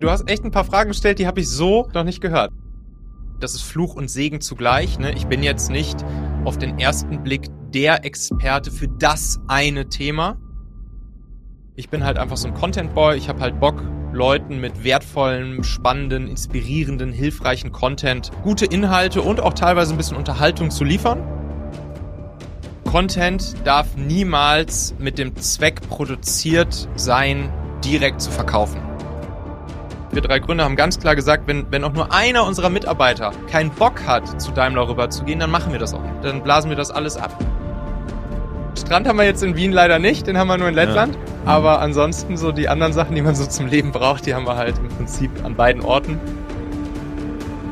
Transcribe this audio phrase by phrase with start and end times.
[0.00, 2.50] Du hast echt ein paar Fragen gestellt, die habe ich so noch nicht gehört.
[3.38, 4.98] Das ist Fluch und Segen zugleich.
[4.98, 5.12] Ne?
[5.12, 6.04] Ich bin jetzt nicht
[6.44, 10.38] auf den ersten Blick der Experte für das eine Thema.
[11.76, 13.16] Ich bin halt einfach so ein Content Boy.
[13.18, 13.82] Ich habe halt Bock,
[14.12, 20.70] Leuten mit wertvollen, spannenden, inspirierenden, hilfreichen Content gute Inhalte und auch teilweise ein bisschen Unterhaltung
[20.70, 21.22] zu liefern.
[22.84, 27.52] Content darf niemals mit dem Zweck produziert sein,
[27.84, 28.89] direkt zu verkaufen.
[30.12, 33.70] Wir drei Gründer haben ganz klar gesagt, wenn, wenn auch nur einer unserer Mitarbeiter keinen
[33.70, 36.02] Bock hat, zu Daimler rüber zu gehen, dann machen wir das auch.
[36.22, 37.32] Dann blasen wir das alles ab.
[38.76, 41.14] Strand haben wir jetzt in Wien leider nicht, den haben wir nur in Lettland.
[41.14, 41.52] Ja.
[41.52, 44.56] Aber ansonsten so die anderen Sachen, die man so zum Leben braucht, die haben wir
[44.56, 46.18] halt im Prinzip an beiden Orten.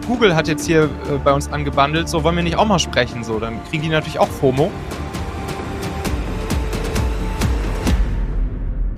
[0.06, 3.24] Google hat jetzt hier äh, bei uns angebandelt, so wollen wir nicht auch mal sprechen,
[3.24, 4.70] so dann kriegen die natürlich auch FOMO.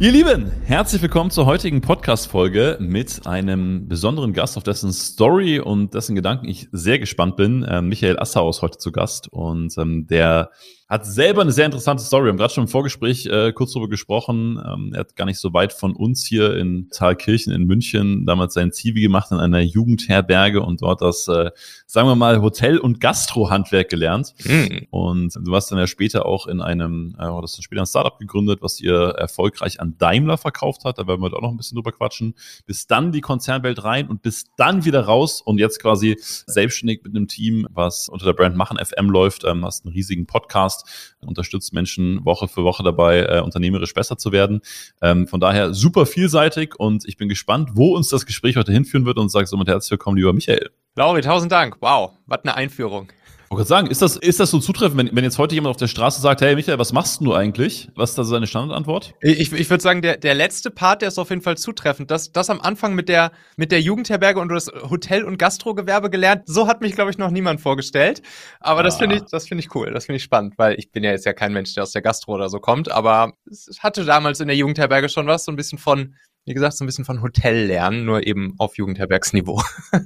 [0.00, 5.92] Ihr Lieben, herzlich willkommen zur heutigen Podcast-Folge mit einem besonderen Gast, auf dessen Story und
[5.92, 7.66] dessen Gedanken ich sehr gespannt bin.
[7.68, 10.52] Ähm, Michael Assauer ist heute zu Gast und ähm, der
[10.90, 12.24] hat selber eine sehr interessante Story.
[12.24, 14.60] Wir haben gerade schon im Vorgespräch äh, kurz darüber gesprochen.
[14.66, 18.54] Ähm, er hat gar nicht so weit von uns hier in Thalkirchen in München damals
[18.54, 21.52] sein Zivi gemacht in einer Jugendherberge und dort das, äh,
[21.86, 24.34] sagen wir mal, Hotel- und Gastrohandwerk gelernt.
[24.44, 24.88] Mhm.
[24.90, 28.18] Und du warst dann ja später auch in einem, äh, hast dann später ein Startup
[28.18, 30.98] gegründet, was ihr erfolgreich an Daimler verkauft hat.
[30.98, 32.34] Da werden wir heute auch noch ein bisschen drüber quatschen.
[32.66, 37.14] Bis dann die Konzernwelt rein und bis dann wieder raus und jetzt quasi selbstständig mit
[37.14, 39.44] einem Team, was unter der Brand Machen FM läuft.
[39.44, 44.18] Ähm, hast einen riesigen Podcast Podcast, unterstützt Menschen Woche für Woche dabei, äh, unternehmerisch besser
[44.18, 44.60] zu werden.
[45.02, 49.06] Ähm, von daher super vielseitig und ich bin gespannt, wo uns das Gespräch heute hinführen
[49.06, 50.70] wird und sage somit herzlich willkommen, lieber Michael.
[50.96, 51.76] Lauri, tausend Dank.
[51.80, 53.12] Wow, was eine Einführung.
[53.52, 55.76] Ich wollte sagen, ist das, ist das so zutreffend, wenn, wenn jetzt heute jemand auf
[55.76, 57.90] der Straße sagt, hey Michael, was machst du eigentlich?
[57.96, 59.12] Was ist da seine Standardantwort?
[59.22, 62.12] Ich, ich würde sagen, der, der letzte Part, der ist auf jeden Fall zutreffend.
[62.12, 66.44] Das, das am Anfang mit der, mit der Jugendherberge und das Hotel- und Gastrogewerbe gelernt,
[66.46, 68.22] so hat mich, glaube ich, noch niemand vorgestellt.
[68.60, 68.82] Aber ah.
[68.84, 71.10] das finde ich, das finde ich cool, das finde ich spannend, weil ich bin ja
[71.10, 74.38] jetzt ja kein Mensch, der aus der Gastro oder so kommt, aber es hatte damals
[74.38, 77.20] in der Jugendherberge schon was, so ein bisschen von, wie gesagt, so ein bisschen von
[77.20, 79.60] Hotel lernen, nur eben auf Jugendherbergsniveau.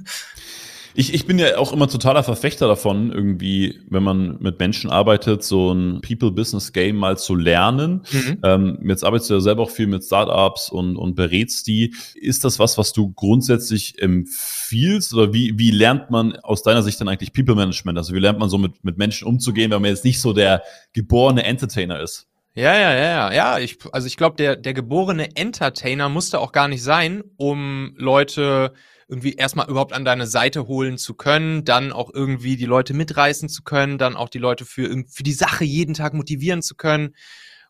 [0.97, 5.43] Ich, ich bin ja auch immer totaler Verfechter davon, irgendwie, wenn man mit Menschen arbeitet,
[5.43, 8.05] so ein People-Business-Game mal zu lernen.
[8.11, 8.39] Mhm.
[8.43, 11.93] Ähm, jetzt arbeitest du ja selber auch viel mit Startups und, und berätst die.
[12.15, 15.13] Ist das was, was du grundsätzlich empfiehlst?
[15.13, 17.97] Oder wie, wie lernt man aus deiner Sicht dann eigentlich People-Management?
[17.97, 20.63] Also wie lernt man so mit, mit Menschen umzugehen, wenn man jetzt nicht so der
[20.93, 22.27] geborene Entertainer ist?
[22.53, 23.33] Ja, ja, ja, ja.
[23.33, 27.93] Ja, ich, also ich glaube, der, der geborene Entertainer musste auch gar nicht sein, um
[27.97, 28.71] Leute
[29.07, 33.49] irgendwie erstmal überhaupt an deine Seite holen zu können, dann auch irgendwie die Leute mitreißen
[33.49, 37.13] zu können, dann auch die Leute für, für die Sache jeden Tag motivieren zu können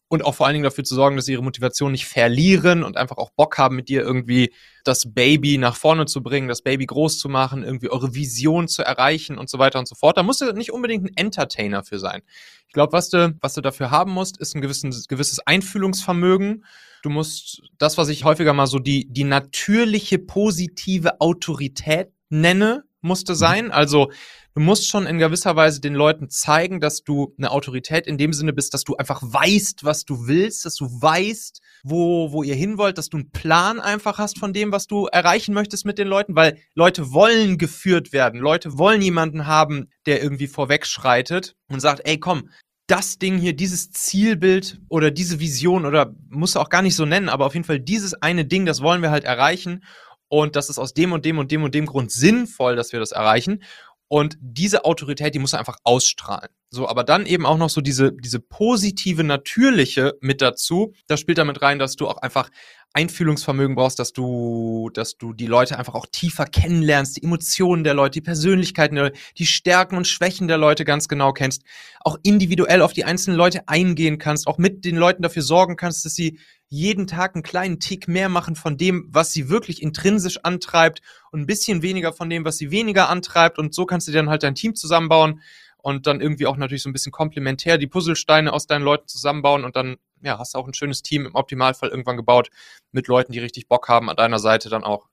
[0.07, 2.96] und auch vor allen Dingen dafür zu sorgen, dass sie ihre Motivation nicht verlieren und
[2.96, 4.53] einfach auch Bock haben, mit dir irgendwie
[4.84, 8.84] das Baby nach vorne zu bringen, das Baby groß zu machen, irgendwie eure Vision zu
[8.84, 10.17] erreichen und so weiter und so fort.
[10.17, 12.22] Da musst du nicht unbedingt ein Entertainer für sein.
[12.67, 16.63] Ich glaube, was du, was du dafür haben musst, ist ein gewisses, gewisses Einfühlungsvermögen
[17.05, 23.33] Du musst das, was ich häufiger mal so die, die natürliche positive Autorität nenne, musste
[23.33, 23.38] mhm.
[23.38, 23.71] sein.
[23.71, 24.09] Also
[24.55, 28.33] du musst schon in gewisser Weise den Leuten zeigen, dass du eine Autorität in dem
[28.33, 32.55] Sinne bist, dass du einfach weißt, was du willst, dass du weißt, wo, wo ihr
[32.55, 35.99] hin wollt, dass du einen Plan einfach hast von dem, was du erreichen möchtest mit
[35.99, 38.39] den Leuten, weil Leute wollen geführt werden.
[38.39, 42.49] Leute wollen jemanden haben, der irgendwie vorwegschreitet und sagt, ey, komm,
[42.88, 47.29] das Ding hier, dieses Zielbild oder diese Vision oder muss auch gar nicht so nennen,
[47.29, 49.84] aber auf jeden Fall dieses eine Ding, das wollen wir halt erreichen
[50.28, 53.00] und das ist aus dem und dem und dem und dem Grund sinnvoll, dass wir
[53.00, 53.63] das erreichen.
[54.07, 56.50] Und diese Autorität, die muss er einfach ausstrahlen.
[56.69, 60.94] So, aber dann eben auch noch so diese, diese positive, natürliche mit dazu.
[61.07, 62.50] Das spielt damit rein, dass du auch einfach
[62.95, 67.94] Einfühlungsvermögen brauchst, dass du, dass du die Leute einfach auch tiefer kennenlernst, die Emotionen der
[67.94, 71.63] Leute, die Persönlichkeiten der Leute, die Stärken und Schwächen der Leute ganz genau kennst,
[72.00, 76.05] auch individuell auf die einzelnen Leute eingehen kannst, auch mit den Leuten dafür sorgen kannst,
[76.05, 80.40] dass sie jeden Tag einen kleinen Tick mehr machen von dem, was sie wirklich intrinsisch
[80.43, 83.59] antreibt und ein bisschen weniger von dem, was sie weniger antreibt.
[83.59, 85.41] Und so kannst du dann halt dein Team zusammenbauen
[85.78, 89.64] und dann irgendwie auch natürlich so ein bisschen komplementär die Puzzlesteine aus deinen Leuten zusammenbauen
[89.64, 92.49] und dann ja, hast du auch ein schönes Team im Optimalfall irgendwann gebaut
[92.91, 95.07] mit Leuten, die richtig Bock haben, an deiner Seite dann auch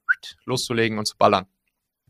[0.45, 1.47] loszulegen und zu ballern.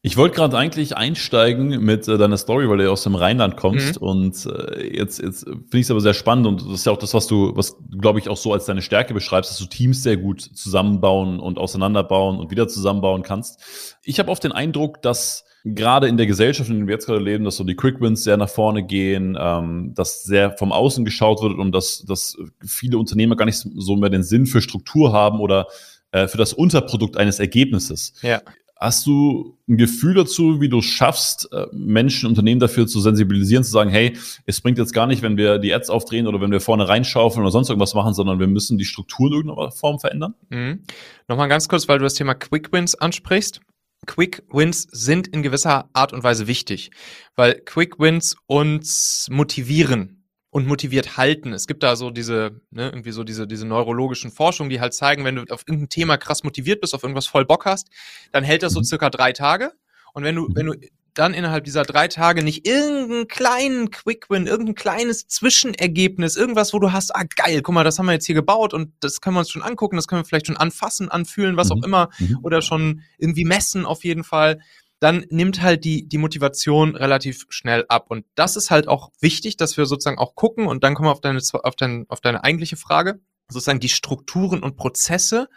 [0.05, 3.57] Ich wollte gerade eigentlich einsteigen mit äh, deiner Story, weil du ja aus dem Rheinland
[3.57, 4.07] kommst mhm.
[4.09, 6.99] und äh, jetzt, jetzt finde ich es aber sehr spannend und das ist ja auch
[6.99, 10.03] das, was du, was glaube ich auch so als deine Stärke beschreibst, dass du Teams
[10.03, 13.97] sehr gut zusammenbauen und auseinanderbauen und wieder zusammenbauen kannst.
[14.03, 17.21] Ich habe oft den Eindruck, dass gerade in der Gesellschaft, in der wir jetzt gerade
[17.21, 21.05] leben, dass so die Quick Wins sehr nach vorne gehen, ähm, dass sehr vom Außen
[21.05, 25.13] geschaut wird und dass, dass viele Unternehmer gar nicht so mehr den Sinn für Struktur
[25.13, 25.67] haben oder
[26.11, 28.15] äh, für das Unterprodukt eines Ergebnisses.
[28.23, 28.43] Ja.
[28.77, 33.63] Hast du ein Gefühl dazu, wie du es schaffst, äh, Menschen, Unternehmen dafür zu sensibilisieren,
[33.63, 36.51] zu sagen, hey, es bringt jetzt gar nicht, wenn wir die Ads aufdrehen oder wenn
[36.51, 40.01] wir vorne reinschaufeln oder sonst irgendwas machen, sondern wir müssen die Struktur in irgendeiner Form
[40.01, 40.35] verändern?
[40.51, 40.83] Mhm.
[41.29, 43.61] Nochmal ganz kurz, weil du das Thema Quick Wins ansprichst.
[44.07, 46.91] Quick Wins sind in gewisser Art und Weise wichtig,
[47.37, 51.53] weil Quick Wins uns motivieren und motiviert halten.
[51.53, 55.25] Es gibt da so diese, ne, irgendwie so diese, diese neurologischen Forschungen, die halt zeigen,
[55.25, 57.89] wenn du auf irgendein Thema krass motiviert bist, auf irgendwas voll Bock hast,
[58.33, 58.85] dann hält das so mhm.
[58.85, 59.73] circa drei Tage.
[60.13, 60.75] Und wenn du, wenn du
[61.15, 66.93] dann innerhalb dieser drei Tage nicht irgendeinen kleinen Quick-Win, irgendein kleines Zwischenergebnis, irgendwas, wo du
[66.93, 69.41] hast, ah geil, guck mal, das haben wir jetzt hier gebaut und das können wir
[69.41, 71.73] uns schon angucken, das können wir vielleicht schon anfassen, anfühlen, was mhm.
[71.73, 72.39] auch immer, mhm.
[72.43, 74.61] oder schon irgendwie messen auf jeden Fall,
[75.01, 78.07] dann nimmt halt die, die Motivation relativ schnell ab.
[78.09, 81.13] Und das ist halt auch wichtig, dass wir sozusagen auch gucken, und dann kommen wir
[81.13, 85.49] auf deine, auf deine, auf deine eigentliche Frage, sozusagen die Strukturen und Prozesse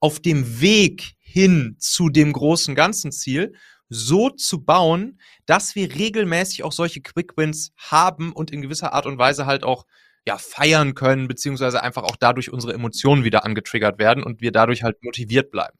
[0.00, 3.54] auf dem Weg hin zu dem großen ganzen Ziel
[3.88, 9.06] so zu bauen, dass wir regelmäßig auch solche Quick Wins haben und in gewisser Art
[9.06, 9.86] und Weise halt auch
[10.26, 14.82] ja, feiern können, beziehungsweise einfach auch dadurch unsere Emotionen wieder angetriggert werden und wir dadurch
[14.82, 15.78] halt motiviert bleiben.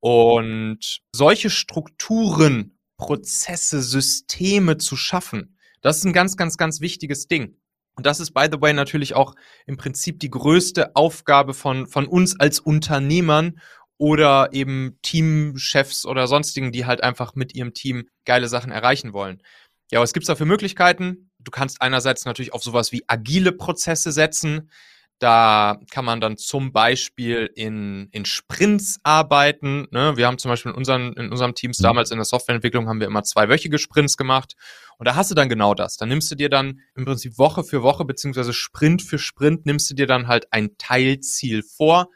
[0.00, 7.56] Und solche Strukturen, Prozesse, Systeme zu schaffen, das ist ein ganz, ganz, ganz wichtiges Ding.
[7.94, 9.34] Und das ist, by the way, natürlich auch
[9.66, 13.60] im Prinzip die größte Aufgabe von, von uns als Unternehmern
[13.98, 19.42] oder eben Teamchefs oder sonstigen, die halt einfach mit ihrem Team geile Sachen erreichen wollen.
[19.90, 21.30] Ja, was gibt's da für Möglichkeiten?
[21.38, 24.70] Du kannst einerseits natürlich auf sowas wie agile Prozesse setzen.
[25.18, 29.88] Da kann man dann zum Beispiel in, in Sprints arbeiten.
[29.90, 30.16] Ne?
[30.16, 31.84] Wir haben zum Beispiel in, unseren, in unserem Teams mhm.
[31.84, 34.54] damals in der Softwareentwicklung haben wir immer zweiwöchige Sprints gemacht.
[34.98, 35.96] Und da hast du dann genau das.
[35.96, 39.90] Da nimmst du dir dann im Prinzip Woche für Woche beziehungsweise Sprint für Sprint nimmst
[39.90, 42.08] du dir dann halt ein Teilziel vor.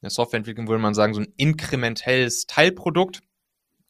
[0.00, 3.20] In der Softwareentwicklung würde man sagen, so ein inkrementelles Teilprodukt.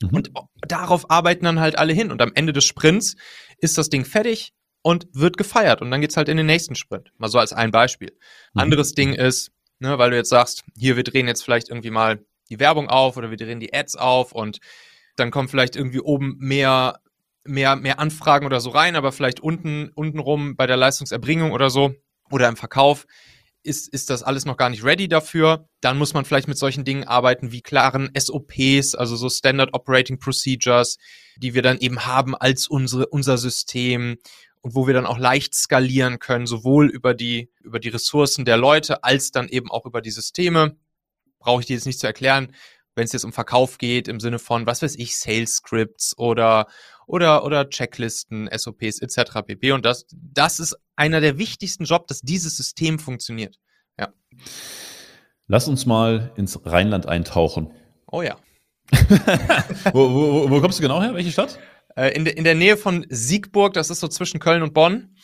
[0.03, 0.09] Mhm.
[0.11, 0.31] Und
[0.67, 2.11] darauf arbeiten dann halt alle hin.
[2.11, 3.17] Und am Ende des Sprints
[3.59, 4.53] ist das Ding fertig
[4.83, 5.83] und wird gefeiert.
[5.83, 7.13] Und dann geht's halt in den nächsten Sprint.
[7.19, 8.17] Mal so als ein Beispiel.
[8.55, 8.61] Mhm.
[8.61, 9.51] Anderes Ding ist,
[9.81, 13.17] ne, weil du jetzt sagst, hier, wir drehen jetzt vielleicht irgendwie mal die Werbung auf
[13.17, 14.59] oder wir drehen die Ads auf und
[15.17, 17.01] dann kommen vielleicht irgendwie oben mehr,
[17.45, 21.71] mehr, mehr Anfragen oder so rein, aber vielleicht unten, unten rum bei der Leistungserbringung oder
[21.71, 21.95] so
[22.31, 23.07] oder im Verkauf
[23.69, 25.69] ist, ist das alles noch gar nicht ready dafür.
[25.81, 30.19] Dann muss man vielleicht mit solchen Dingen arbeiten wie klaren SOPs, also so Standard Operating
[30.19, 30.97] Procedures,
[31.37, 34.17] die wir dann eben haben als unsere, unser System
[34.61, 38.56] und wo wir dann auch leicht skalieren können, sowohl über die, über die Ressourcen der
[38.56, 40.76] Leute als dann eben auch über die Systeme.
[41.38, 42.55] Brauche ich dir jetzt nicht zu erklären,
[42.97, 46.67] wenn es jetzt um Verkauf geht, im Sinne von, was weiß ich, Sales Scripts oder,
[47.09, 49.43] oder, oder Checklisten, SOPs etc.
[49.47, 49.73] pp.
[49.73, 53.57] Und das, das ist einer der wichtigsten Jobs, dass dieses System funktioniert.
[53.99, 54.09] Ja.
[55.47, 57.73] Lass uns mal ins Rheinland eintauchen.
[58.11, 58.37] Oh ja.
[59.93, 61.15] wo, wo, wo kommst du genau her?
[61.15, 61.59] Welche Stadt?
[61.97, 65.17] Äh, in, de, in der Nähe von Siegburg, das ist so zwischen Köln und Bonn.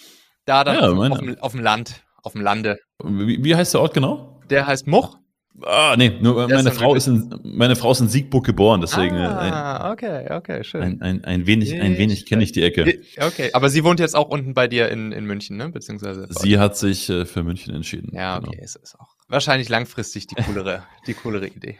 [0.46, 2.78] Da dann ja, auf, auf, dem, auf, dem, Land, auf dem Lande.
[3.02, 4.40] Wie, wie heißt der Ort genau?
[4.50, 5.16] Der heißt Much.
[5.62, 9.16] Ah, nee, nur meine Frau, ist in, meine Frau ist in Siegburg geboren, deswegen.
[9.16, 10.82] Ah, okay, okay, schön.
[10.82, 13.00] Ein, ein, ein wenig, ein wenig kenne ich die Ecke.
[13.18, 15.68] Okay, aber sie wohnt jetzt auch unten bei dir in, in München, ne?
[15.68, 16.26] Beziehungsweise.
[16.28, 18.10] Sie hat sich äh, für München entschieden.
[18.12, 18.64] Ja, okay, genau.
[18.64, 21.76] ist, ist auch wahrscheinlich langfristig die coolere, die coolere Idee.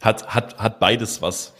[0.00, 1.54] Hat, hat, hat beides was.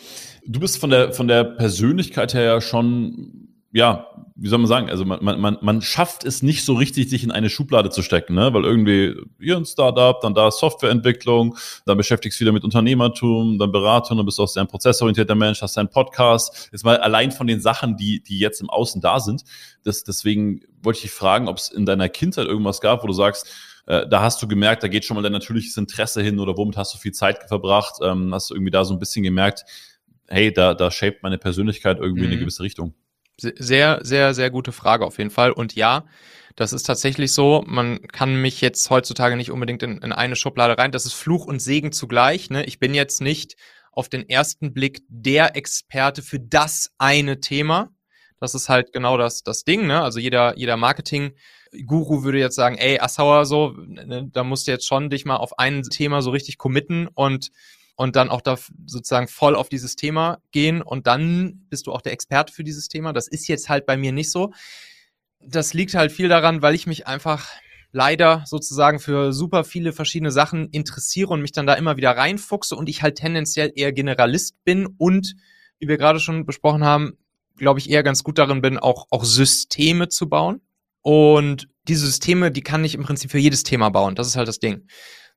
[0.47, 3.46] Du bist von der, von der Persönlichkeit her ja schon,
[3.76, 4.06] ja,
[4.37, 7.30] wie soll man sagen, also man, man, man schafft es nicht so richtig, sich in
[7.30, 8.54] eine Schublade zu stecken, ne?
[8.54, 13.73] weil irgendwie hier ein Startup, dann da Softwareentwicklung, dann beschäftigst du wieder mit Unternehmertum, dann
[13.73, 16.71] Beratung, dann bist du auch sehr ein prozessorientierter Mensch, hast deinen Podcast.
[16.73, 19.45] Jetzt mal allein von den Sachen, die, die jetzt im Außen da sind.
[19.85, 23.12] Das, deswegen wollte ich dich fragen, ob es in deiner Kindheit irgendwas gab, wo du
[23.12, 23.47] sagst,
[23.85, 26.78] äh, da hast du gemerkt, da geht schon mal dein natürliches Interesse hin oder womit
[26.78, 27.97] hast du viel Zeit verbracht?
[28.02, 29.66] Ähm, hast du irgendwie da so ein bisschen gemerkt,
[30.28, 32.25] hey, da, da shaped meine Persönlichkeit irgendwie mhm.
[32.25, 32.40] in eine mhm.
[32.40, 32.95] gewisse Richtung?
[33.38, 35.52] Sehr, sehr, sehr gute Frage auf jeden Fall.
[35.52, 36.07] Und ja,
[36.57, 37.62] das ist tatsächlich so.
[37.66, 40.90] Man kann mich jetzt heutzutage nicht unbedingt in, in eine Schublade rein.
[40.90, 42.49] Das ist Fluch und Segen zugleich.
[42.49, 42.64] Ne?
[42.64, 43.57] Ich bin jetzt nicht
[43.93, 47.90] auf den ersten Blick der Experte für das eine Thema.
[48.40, 49.87] Das ist halt genau das, das Ding.
[49.87, 50.00] Ne?
[50.00, 54.87] Also jeder, jeder Marketing-Guru würde jetzt sagen, ey, Assauer, so, ne, da musst du jetzt
[54.87, 57.50] schon dich mal auf ein Thema so richtig committen und
[57.97, 62.03] und dann auch da sozusagen voll auf dieses Thema gehen und dann bist du auch
[62.03, 63.12] der Experte für dieses Thema.
[63.12, 64.53] Das ist jetzt halt bei mir nicht so.
[65.41, 67.49] Das liegt halt viel daran, weil ich mich einfach
[67.93, 72.76] leider sozusagen für super viele verschiedene Sachen interessiere und mich dann da immer wieder reinfuchse
[72.76, 75.35] und ich halt tendenziell eher Generalist bin und,
[75.79, 77.17] wie wir gerade schon besprochen haben,
[77.57, 80.61] glaube ich, eher ganz gut darin bin, auch, auch Systeme zu bauen.
[81.00, 84.15] Und diese Systeme, die kann ich im Prinzip für jedes Thema bauen.
[84.15, 84.87] Das ist halt das Ding.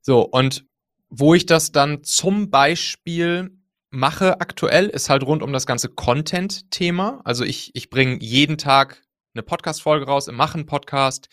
[0.01, 0.65] So, und
[1.09, 3.51] Wo ich das dann zum Beispiel
[3.89, 7.21] mache aktuell, ist halt rund um das ganze Content-Thema.
[7.23, 9.01] Also ich, ich bringe jeden Tag
[9.33, 11.29] eine Podcast-Folge raus, im Machen-Podcast.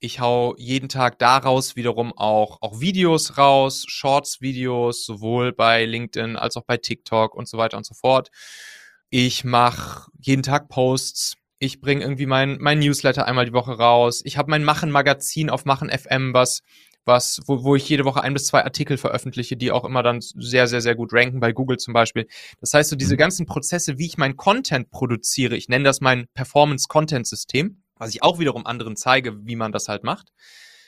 [0.00, 6.56] Ich hau jeden Tag daraus wiederum auch, auch Videos raus, Shorts-Videos, sowohl bei LinkedIn als
[6.56, 8.30] auch bei TikTok und so weiter und so fort.
[9.10, 11.34] Ich mache jeden Tag Posts.
[11.58, 14.22] Ich bringe irgendwie mein, mein Newsletter einmal die Woche raus.
[14.24, 16.62] Ich habe mein Machen-Magazin auf Machen FM, was
[17.08, 20.20] was, wo, wo ich jede Woche ein bis zwei Artikel veröffentliche, die auch immer dann
[20.20, 22.28] sehr, sehr, sehr gut ranken, bei Google zum Beispiel.
[22.60, 23.18] Das heißt, so diese mhm.
[23.18, 28.38] ganzen Prozesse, wie ich mein Content produziere, ich nenne das mein Performance-Content-System, was ich auch
[28.38, 30.28] wiederum anderen zeige, wie man das halt macht.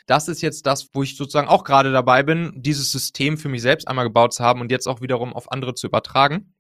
[0.07, 3.63] Das ist jetzt das, wo ich sozusagen auch gerade dabei bin, dieses System für mich
[3.63, 6.55] selbst einmal gebaut zu haben und jetzt auch wiederum auf andere zu übertragen.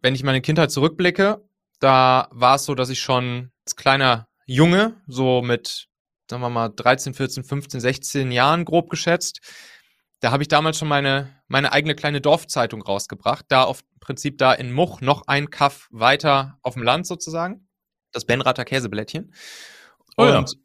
[0.00, 1.42] Wenn ich meine Kindheit zurückblicke,
[1.80, 5.88] da war es so, dass ich schon als kleiner Junge, so mit
[6.32, 9.40] sagen wir mal 13, 14, 15, 16 Jahren grob geschätzt.
[10.20, 13.44] Da habe ich damals schon meine, meine eigene kleine Dorfzeitung rausgebracht.
[13.48, 17.68] Da auf Prinzip da in Much noch ein Kaff weiter auf dem Land sozusagen.
[18.12, 19.34] Das Benrather Käseblättchen.
[20.16, 20.58] Oh, Und ja.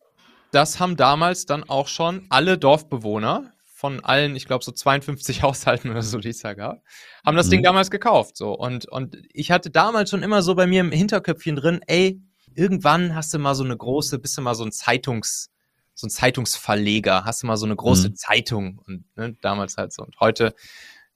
[0.52, 5.92] das haben damals dann auch schon alle Dorfbewohner von allen, ich glaube so 52 Haushalten
[5.92, 6.82] oder so, die es da gab,
[7.26, 7.52] haben das mhm.
[7.52, 8.38] Ding damals gekauft.
[8.38, 12.22] So und und ich hatte damals schon immer so bei mir im Hinterköpfchen drin, ey,
[12.56, 15.52] irgendwann hast du mal so eine große, bist du mal so ein Zeitungs
[15.98, 18.16] so ein Zeitungsverleger, hast du mal so eine große mhm.
[18.16, 20.04] Zeitung und ne, damals halt so.
[20.04, 20.54] Und heute,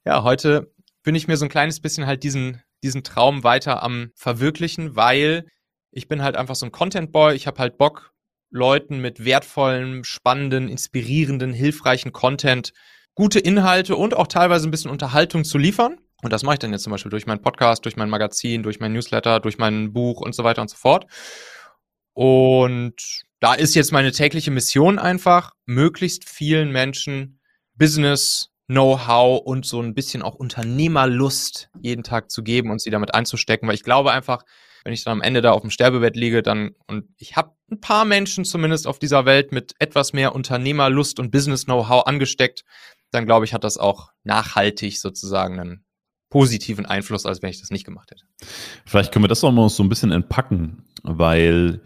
[0.06, 0.74] ja, heute
[1.04, 5.48] bin ich mir so ein kleines bisschen halt diesen, diesen Traum weiter am verwirklichen, weil
[5.92, 7.36] ich bin halt einfach so ein Content Boy.
[7.36, 8.12] Ich habe halt Bock,
[8.50, 12.74] Leuten mit wertvollen, spannenden, inspirierenden, hilfreichen Content
[13.14, 16.00] gute Inhalte und auch teilweise ein bisschen Unterhaltung zu liefern.
[16.24, 18.80] Und das mache ich dann jetzt zum Beispiel durch meinen Podcast, durch mein Magazin, durch
[18.80, 21.06] mein Newsletter, durch mein Buch und so weiter und so fort.
[22.14, 27.40] Und da ist jetzt meine tägliche Mission einfach, möglichst vielen Menschen
[27.76, 33.14] Business, Know-how und so ein bisschen auch Unternehmerlust jeden Tag zu geben und sie damit
[33.14, 34.44] einzustecken, weil ich glaube einfach,
[34.86, 37.82] wenn ich dann am Ende da auf dem Sterbebett liege, dann und ich habe ein
[37.82, 42.64] paar Menschen zumindest auf dieser Welt mit etwas mehr Unternehmerlust und Business Know-how angesteckt,
[43.10, 45.86] dann glaube ich, hat das auch nachhaltig sozusagen einen
[46.30, 48.24] positiven Einfluss, als wenn ich das nicht gemacht hätte.
[48.86, 51.82] Vielleicht können wir das auch mal so ein bisschen entpacken, weil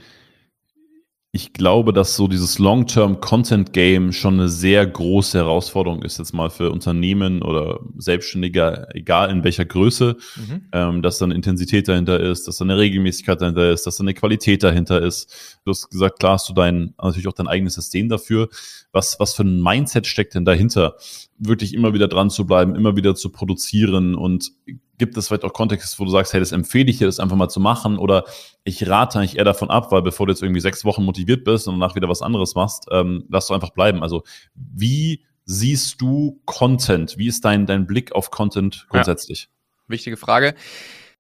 [1.36, 6.72] ich glaube, dass so dieses Long-Term-Content-Game schon eine sehr große Herausforderung ist, jetzt mal für
[6.72, 10.62] Unternehmen oder Selbstständige, egal in welcher Größe, mhm.
[10.72, 14.04] ähm, dass da eine Intensität dahinter ist, dass da eine Regelmäßigkeit dahinter ist, dass da
[14.06, 15.60] eine Qualität dahinter ist.
[15.65, 18.48] Du hast gesagt, klar hast du dein, natürlich auch dein eigenes System dafür.
[18.94, 20.96] Was, was für ein Mindset steckt denn dahinter?
[21.38, 24.51] Wirklich immer wieder dran zu bleiben, immer wieder zu produzieren und
[24.98, 27.36] gibt es vielleicht auch Kontexte, wo du sagst, hey, das empfehle ich dir, das einfach
[27.36, 28.24] mal zu machen oder
[28.63, 31.68] ich rate eigentlich eher davon ab, weil bevor du jetzt irgendwie sechs Wochen motiviert bist
[31.68, 34.01] und danach wieder was anderes machst, ähm, lass du einfach bleiben.
[34.04, 34.24] Also
[34.54, 37.18] wie siehst du Content?
[37.18, 39.44] Wie ist dein, dein Blick auf Content grundsätzlich?
[39.44, 39.84] Ja.
[39.88, 40.56] Wichtige Frage.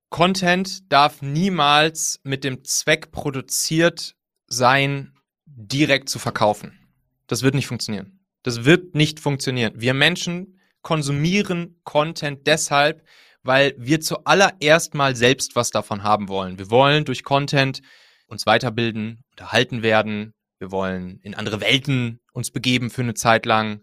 [0.09, 4.15] Content darf niemals mit dem Zweck produziert
[4.47, 5.13] sein,
[5.45, 6.79] direkt zu verkaufen.
[7.27, 8.19] Das wird nicht funktionieren.
[8.45, 9.73] Das wird nicht funktionieren.
[9.75, 13.03] Wir Menschen konsumieren Content deshalb,
[13.41, 16.59] weil wir zuallererst mal selbst was davon haben wollen.
[16.59, 17.81] Wir wollen durch Content
[18.27, 20.35] uns weiterbilden, unterhalten werden.
[20.59, 23.81] Wir wollen in andere Welten uns begeben für eine Zeit lang.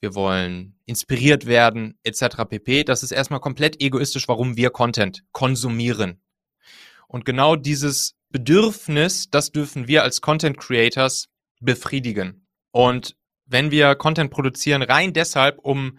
[0.00, 2.44] Wir wollen inspiriert werden, etc.
[2.46, 2.84] pp.
[2.84, 6.20] Das ist erstmal komplett egoistisch, warum wir Content konsumieren.
[7.08, 11.28] Und genau dieses Bedürfnis, das dürfen wir als Content Creators
[11.62, 12.46] befriedigen.
[12.70, 15.98] Und wenn wir Content produzieren, rein deshalb, um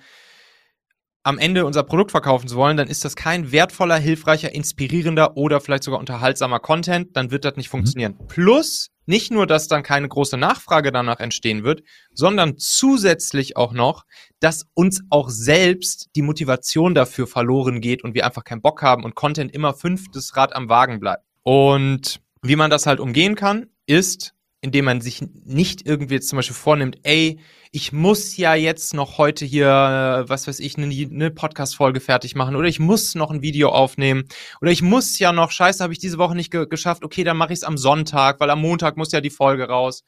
[1.25, 5.60] am Ende unser Produkt verkaufen zu wollen, dann ist das kein wertvoller, hilfreicher, inspirierender oder
[5.60, 7.78] vielleicht sogar unterhaltsamer Content, dann wird das nicht mhm.
[7.78, 8.16] funktionieren.
[8.20, 8.28] Mhm.
[8.28, 14.04] Plus, nicht nur, dass dann keine große Nachfrage danach entstehen wird, sondern zusätzlich auch noch,
[14.40, 19.04] dass uns auch selbst die Motivation dafür verloren geht und wir einfach keinen Bock haben
[19.04, 21.24] und Content immer fünftes Rad am Wagen bleibt.
[21.42, 24.35] Und wie man das halt umgehen kann, ist,
[24.65, 27.39] indem man sich nicht irgendwie jetzt zum Beispiel vornimmt, ey,
[27.72, 32.55] ich muss ja jetzt noch heute hier, was weiß ich, eine, eine Podcast-Folge fertig machen
[32.55, 34.24] oder ich muss noch ein Video aufnehmen
[34.60, 37.38] oder ich muss ja noch, scheiße, habe ich diese Woche nicht ge geschafft, okay, dann
[37.38, 40.03] mache ich es am Sonntag, weil am Montag muss ja die Folge raus.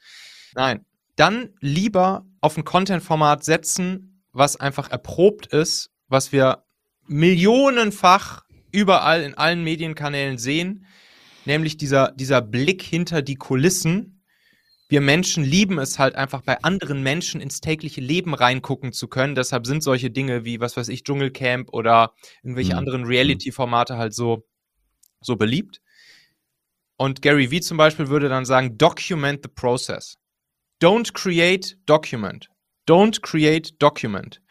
[0.55, 0.85] Nein,
[1.15, 6.63] dann lieber auf ein Content-Format setzen, was einfach erprobt ist, was wir
[7.05, 10.87] millionenfach überall in allen Medienkanälen sehen,
[11.45, 14.16] nämlich dieser, dieser Blick hinter die Kulissen,
[14.89, 19.35] wir Menschen lieben es halt einfach bei anderen Menschen ins tägliche Leben reingucken zu können.
[19.35, 22.79] Deshalb sind solche Dinge wie, was weiß ich, Dschungelcamp oder irgendwelche mhm.
[22.79, 24.47] anderen Reality-Formate halt so,
[25.19, 25.81] so beliebt.
[26.95, 30.17] Und Gary Vee zum Beispiel würde dann sagen, document the process.
[30.81, 32.47] Don't create document.
[32.87, 34.41] Don't create document.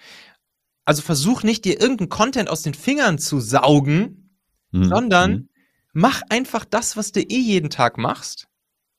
[0.84, 4.38] Also versuch nicht, dir irgendeinen Content aus den Fingern zu saugen,
[4.70, 4.84] mhm.
[4.84, 5.48] sondern mhm.
[5.94, 8.48] mach einfach das, was du eh jeden Tag machst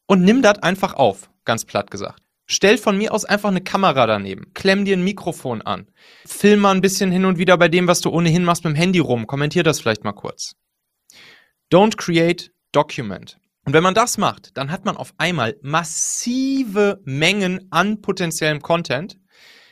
[0.07, 2.21] und nimm das einfach auf, ganz platt gesagt.
[2.49, 4.53] Stell von mir aus einfach eine Kamera daneben.
[4.53, 5.87] Klemm dir ein Mikrofon an.
[6.25, 8.77] Film mal ein bisschen hin und wieder bei dem, was du ohnehin machst mit dem
[8.77, 9.27] Handy rum.
[9.27, 10.55] Kommentier das vielleicht mal kurz.
[11.69, 13.37] Don't create, document.
[13.65, 19.19] Und wenn man das macht, dann hat man auf einmal massive Mengen an potenziellem Content,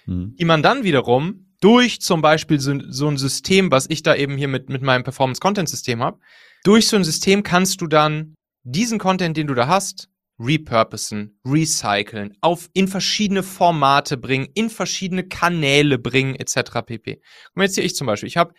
[0.05, 0.35] mhm.
[0.35, 4.35] die man dann wiederum durch zum Beispiel so, so, ein System, was ich da eben
[4.35, 6.19] hier mit, mit meinem Performance-Content-System habe,
[6.65, 12.37] durch so ein System kannst du dann diesen Content, den du da hast, repurposen, recyceln,
[12.41, 16.81] auf in verschiedene Formate bringen, in verschiedene Kanäle bringen, etc.
[16.85, 17.21] pp.
[17.53, 18.53] Und jetzt hier ich zum Beispiel, ich habe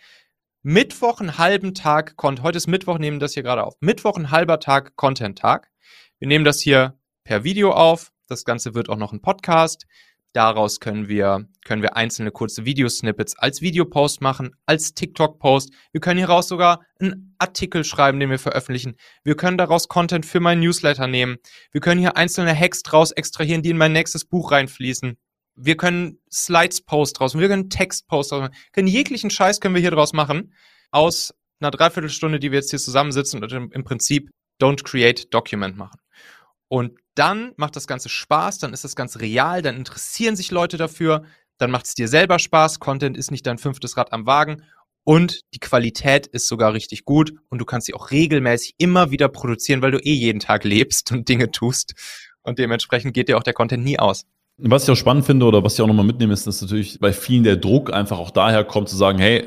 [0.63, 2.43] Mittwoch einen halben Tag Content.
[2.43, 3.75] Heute ist Mittwoch, nehmen das hier gerade auf.
[3.79, 5.69] Mittwoch ein halber Tag Content-Tag.
[6.19, 8.11] Wir nehmen das hier per Video auf.
[8.27, 9.85] Das Ganze wird auch noch ein Podcast.
[10.33, 15.71] Daraus können wir, können wir einzelne kurze Videosnippets als Videopost machen, als TikTok-Post.
[15.91, 18.95] Wir können hieraus sogar einen Artikel schreiben, den wir veröffentlichen.
[19.23, 21.37] Wir können daraus Content für meinen Newsletter nehmen.
[21.71, 25.17] Wir können hier einzelne Hacks draus extrahieren, die in mein nächstes Buch reinfließen.
[25.55, 27.41] Wir können Slides-Post draus machen.
[27.41, 28.53] Wir können Text-Post draus machen.
[28.53, 30.53] Wir können jeglichen Scheiß können wir hier draus machen.
[30.91, 34.29] Aus einer Dreiviertelstunde, die wir jetzt hier zusammensitzen und im Prinzip
[34.61, 35.99] Don't Create Document machen.
[36.67, 40.77] Und dann macht das Ganze Spaß, dann ist das Ganze real, dann interessieren sich Leute
[40.77, 41.23] dafür,
[41.57, 44.63] dann macht es dir selber Spaß, Content ist nicht dein fünftes Rad am Wagen
[45.03, 49.29] und die Qualität ist sogar richtig gut und du kannst sie auch regelmäßig immer wieder
[49.29, 51.93] produzieren, weil du eh jeden Tag lebst und Dinge tust
[52.43, 54.25] und dementsprechend geht dir auch der Content nie aus.
[54.57, 57.13] Was ich auch spannend finde oder was ich auch nochmal mitnehme, ist, dass natürlich bei
[57.13, 59.45] vielen der Druck einfach auch daher kommt zu sagen, hey,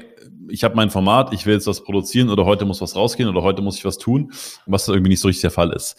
[0.49, 3.43] ich habe mein Format, ich will jetzt was produzieren oder heute muss was rausgehen oder
[3.43, 4.33] heute muss ich was tun,
[4.67, 5.97] was irgendwie nicht so richtig der Fall ist.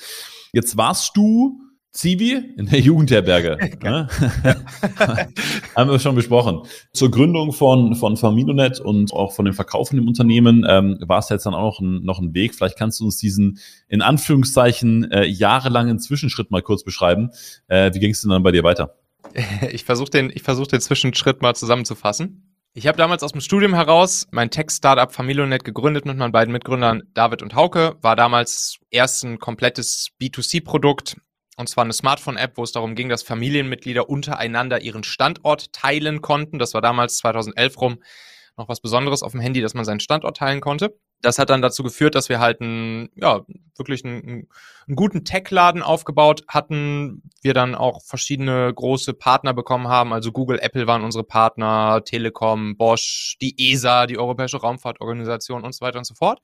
[0.53, 3.58] Jetzt warst du Zivi in der Jugendherberge.
[3.84, 4.08] ne?
[5.75, 6.62] Haben wir schon besprochen.
[6.93, 11.29] Zur Gründung von, von Familonet und auch von dem Verkauf im Unternehmen ähm, war es
[11.29, 12.55] jetzt dann auch noch ein, noch ein Weg.
[12.55, 13.59] Vielleicht kannst du uns diesen
[13.90, 17.31] in Anführungszeichen äh, jahrelangen Zwischenschritt mal kurz beschreiben.
[17.68, 18.96] Äh, wie ging es denn dann bei dir weiter?
[19.72, 22.50] Ich versuche den, ich versuch den Zwischenschritt mal zusammenzufassen.
[22.74, 27.03] Ich habe damals aus dem Studium heraus mein Tech-Startup Familionet gegründet mit meinen beiden Mitgründern
[27.14, 27.98] David und Hauke.
[28.01, 31.18] War damals erst ein komplettes B2C-Produkt,
[31.57, 36.60] und zwar eine Smartphone-App, wo es darum ging, dass Familienmitglieder untereinander ihren Standort teilen konnten.
[36.60, 37.98] Das war damals 2011 rum
[38.55, 40.98] noch was Besonderes auf dem Handy, dass man seinen Standort teilen konnte.
[41.22, 43.42] Das hat dann dazu geführt, dass wir halt einen, ja,
[43.77, 44.48] wirklich einen,
[44.88, 47.24] einen guten Tech-Laden aufgebaut hatten.
[47.42, 50.14] Wir dann auch verschiedene große Partner bekommen haben.
[50.14, 55.86] Also Google, Apple waren unsere Partner, Telekom, Bosch, die ESA, die Europäische Raumfahrtorganisation und so
[55.86, 56.42] weiter und so fort.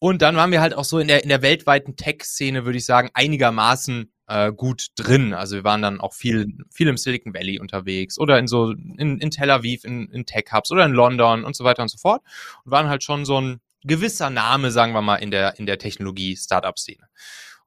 [0.00, 2.86] Und dann waren wir halt auch so in der, in der weltweiten Tech-Szene, würde ich
[2.86, 5.34] sagen, einigermaßen äh, gut drin.
[5.34, 9.18] Also wir waren dann auch viel, viel im Silicon Valley unterwegs oder in so, in,
[9.18, 12.22] in Tel Aviv, in, in Tech-Hubs oder in London und so weiter und so fort.
[12.64, 15.78] Und waren halt schon so ein gewisser Name, sagen wir mal, in der, in der
[15.78, 17.08] Technologie-Startup-Szene.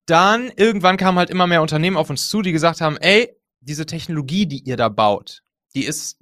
[0.06, 3.86] Dann irgendwann kamen halt immer mehr Unternehmen auf uns zu, die gesagt haben, ey, diese
[3.86, 5.42] Technologie, die ihr da baut,
[5.76, 6.18] die ist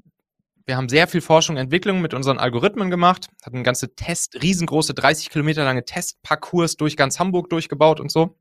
[0.70, 4.94] wir haben sehr viel Forschung und Entwicklung mit unseren Algorithmen gemacht, hatten ganze Test, riesengroße
[4.94, 8.38] 30 Kilometer lange Testparcours durch ganz Hamburg durchgebaut und so.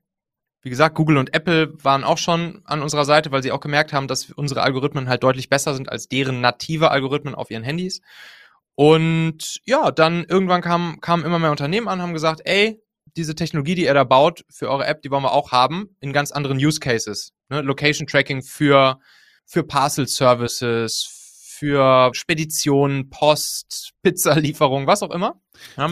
[0.61, 3.95] Wie gesagt, Google und Apple waren auch schon an unserer Seite, weil sie auch gemerkt
[3.95, 8.03] haben, dass unsere Algorithmen halt deutlich besser sind als deren native Algorithmen auf ihren Handys.
[8.79, 12.81] Und ja, dann irgendwann kamen kam immer mehr Unternehmen an, haben gesagt, ey,
[13.17, 16.13] diese Technologie, die ihr da baut für eure App, die wollen wir auch haben in
[16.13, 17.33] ganz anderen Use Cases.
[17.49, 17.61] Ne?
[17.63, 19.01] Location Tracking für,
[19.47, 21.09] für Parcel Services,
[21.59, 25.41] für Speditionen, Post, Pizzalieferung, was auch immer.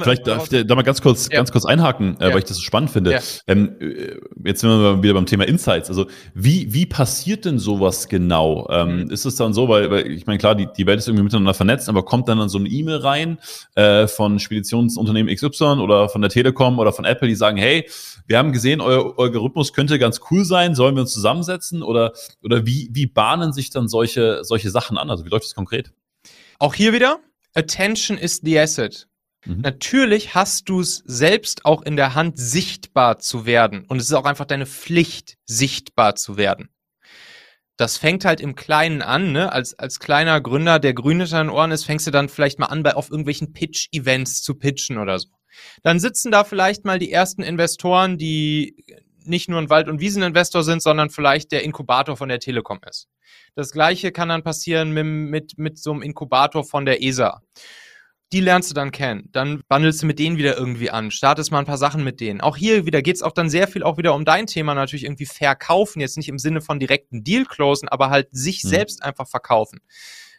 [0.03, 1.39] Vielleicht darf ich da mal ganz kurz, ja.
[1.39, 2.31] ganz kurz einhaken, äh, ja.
[2.33, 3.13] weil ich das so spannend finde.
[3.13, 3.21] Ja.
[3.47, 5.89] Ähm, äh, jetzt sind wir wieder beim Thema Insights.
[5.89, 8.69] Also wie, wie passiert denn sowas genau?
[8.71, 9.11] Ähm, mhm.
[9.11, 11.55] Ist es dann so, weil, weil ich meine, klar, die, die Welt ist irgendwie miteinander
[11.55, 13.39] vernetzt, aber kommt dann, dann so eine E-Mail rein
[13.75, 17.89] äh, von Speditionsunternehmen XY oder von der Telekom oder von Apple, die sagen, hey,
[18.27, 21.83] wir haben gesehen, euer Algorithmus könnte ganz cool sein, sollen wir uns zusammensetzen?
[21.83, 25.11] Oder, oder wie, wie bahnen sich dann solche, solche Sachen an?
[25.11, 25.93] Also wie läuft das konkret?
[26.59, 27.21] Auch hier wieder,
[27.55, 29.07] Attention is the asset.
[29.47, 29.61] Mhm.
[29.61, 33.85] Natürlich hast du es selbst auch in der Hand, sichtbar zu werden.
[33.87, 36.69] Und es ist auch einfach deine Pflicht, sichtbar zu werden.
[37.77, 39.53] Das fängt halt im Kleinen an, ne?
[39.53, 42.67] Als, als kleiner Gründer, der grün in deinen Ohren ist, fängst du dann vielleicht mal
[42.67, 45.29] an, bei auf irgendwelchen Pitch-Events zu pitchen oder so.
[45.83, 48.85] Dann sitzen da vielleicht mal die ersten Investoren, die
[49.25, 53.09] nicht nur ein Wald- und Wieseninvestor sind, sondern vielleicht der Inkubator von der Telekom ist.
[53.55, 57.43] Das gleiche kann dann passieren mit, mit, mit so einem Inkubator von der ESA
[58.33, 59.29] die lernst du dann kennen.
[59.33, 62.41] Dann wandelst du mit denen wieder irgendwie an, startest mal ein paar Sachen mit denen.
[62.41, 65.27] Auch hier wieder geht's auch dann sehr viel auch wieder um dein Thema natürlich irgendwie
[65.27, 68.69] verkaufen, jetzt nicht im Sinne von direkten Deal closen, aber halt sich mhm.
[68.69, 69.81] selbst einfach verkaufen.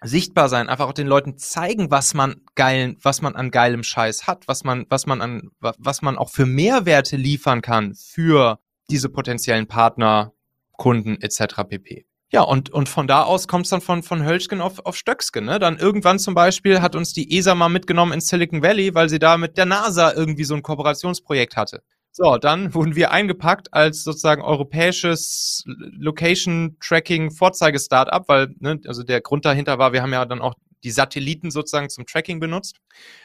[0.03, 4.27] sichtbar sein, einfach auch den Leuten zeigen, was man geilen, was man an geilem Scheiß
[4.27, 8.59] hat, was man, was man an, was man auch für Mehrwerte liefern kann für
[8.91, 10.33] diese potenziellen Partner,
[10.73, 11.63] Kunden etc.
[11.67, 12.05] pp.
[12.29, 15.45] Ja, und, und von da aus kommt es dann von, von Hölschgen auf, auf Stöcksken.
[15.45, 15.59] Ne?
[15.59, 19.19] Dann irgendwann zum Beispiel hat uns die ESA mal mitgenommen in Silicon Valley, weil sie
[19.19, 21.83] da mit der NASA irgendwie so ein Kooperationsprojekt hatte.
[22.11, 29.79] So, dann wurden wir eingepackt als sozusagen europäisches Location-Tracking-Vorzeige-Startup, weil, ne, also der Grund dahinter
[29.79, 32.75] war, wir haben ja dann auch die Satelliten sozusagen zum Tracking benutzt.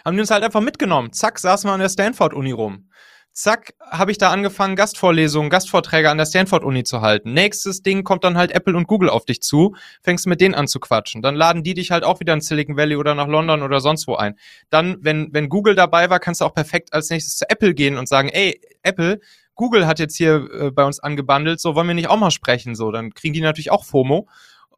[0.04, 1.12] Haben die uns halt einfach mitgenommen.
[1.12, 2.88] Zack, saßen wir an der Stanford-Uni rum.
[3.34, 7.32] Zack, habe ich da angefangen, Gastvorlesungen, Gastvorträge an der Stanford-Uni zu halten.
[7.32, 10.68] Nächstes Ding kommt dann halt Apple und Google auf dich zu, fängst mit denen an
[10.68, 11.22] zu quatschen.
[11.22, 14.06] Dann laden die dich halt auch wieder in Silicon Valley oder nach London oder sonst
[14.06, 14.34] wo ein.
[14.68, 17.96] Dann, wenn, wenn Google dabei war, kannst du auch perfekt als nächstes zu Apple gehen
[17.96, 19.18] und sagen, ey, Apple,
[19.54, 22.74] Google hat jetzt hier äh, bei uns angebandelt, so wollen wir nicht auch mal sprechen,
[22.74, 22.90] so.
[22.90, 24.28] Dann kriegen die natürlich auch FOMO.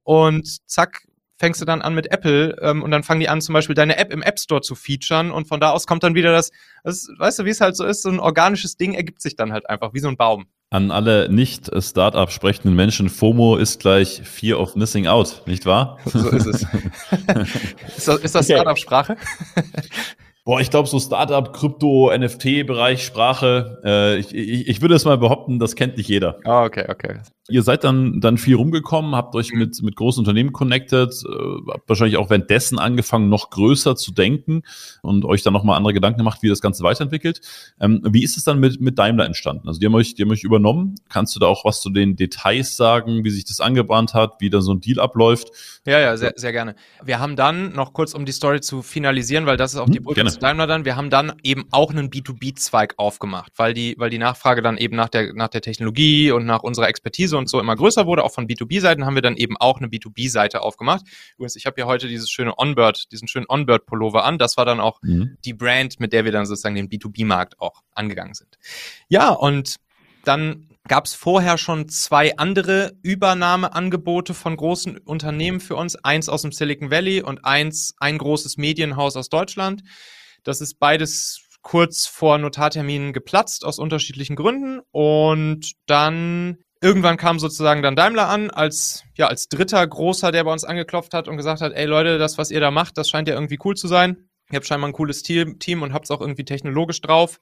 [0.04, 3.52] Und zack, fängst du dann an mit Apple ähm, und dann fangen die an, zum
[3.52, 6.32] Beispiel deine App im App Store zu featuren und von da aus kommt dann wieder
[6.32, 6.50] das,
[6.84, 9.52] das weißt du, wie es halt so ist, so ein organisches Ding ergibt sich dann
[9.52, 10.46] halt einfach, wie so ein Baum.
[10.70, 15.98] An alle nicht Startup sprechenden Menschen, FOMO ist gleich Fear of Missing Out, nicht wahr?
[16.04, 16.62] So ist es.
[17.96, 19.16] ist das, ist das Startup-Sprache?
[20.46, 25.16] Boah, ich glaube, so Startup, Krypto, NFT-Bereich, Sprache, äh, ich, ich, ich würde es mal
[25.16, 26.38] behaupten, das kennt nicht jeder.
[26.44, 27.20] Ah, okay, okay.
[27.50, 31.88] Ihr seid dann, dann viel rumgekommen, habt euch mit, mit großen Unternehmen connected, äh, habt
[31.88, 34.62] wahrscheinlich auch währenddessen angefangen, noch größer zu denken
[35.02, 37.42] und euch dann nochmal andere Gedanken gemacht, wie das Ganze weiterentwickelt.
[37.80, 39.68] Ähm, wie ist es dann mit, mit Daimler entstanden?
[39.68, 40.94] Also die haben, euch, die haben euch übernommen.
[41.10, 44.48] Kannst du da auch was zu den Details sagen, wie sich das angebahnt hat, wie
[44.48, 45.50] da so ein Deal abläuft?
[45.86, 46.74] Ja, ja, sehr, sehr gerne.
[47.02, 49.98] Wir haben dann, noch kurz um die Story zu finalisieren, weil das ist auch die
[49.98, 53.94] hm, Brücke zu Daimler dann, wir haben dann eben auch einen B2B-Zweig aufgemacht, weil die,
[53.98, 57.48] weil die Nachfrage dann eben nach der, nach der Technologie und nach unserer Expertise und
[57.48, 58.24] so immer größer wurde.
[58.24, 61.06] Auch von B2B-Seiten haben wir dann eben auch eine B2B-Seite aufgemacht.
[61.36, 64.38] Übrigens, ich habe hier heute dieses schöne Onbird, diesen schönen Onbird-Pullover an.
[64.38, 65.36] Das war dann auch mhm.
[65.44, 68.58] die Brand, mit der wir dann sozusagen den B2B-Markt auch angegangen sind.
[69.08, 69.76] Ja, und
[70.24, 75.96] dann gab es vorher schon zwei andere Übernahmeangebote von großen Unternehmen für uns.
[75.96, 79.82] Eins aus dem Silicon Valley und eins, ein großes Medienhaus aus Deutschland.
[80.44, 87.82] Das ist beides kurz vor Notarterminen geplatzt aus unterschiedlichen Gründen und dann irgendwann kam sozusagen
[87.82, 91.62] dann Daimler an als ja als dritter großer, der bei uns angeklopft hat und gesagt
[91.62, 94.28] hat, ey Leute, das was ihr da macht, das scheint ja irgendwie cool zu sein.
[94.50, 97.40] Ihr habt scheinbar ein cooles Team und habt es auch irgendwie technologisch drauf.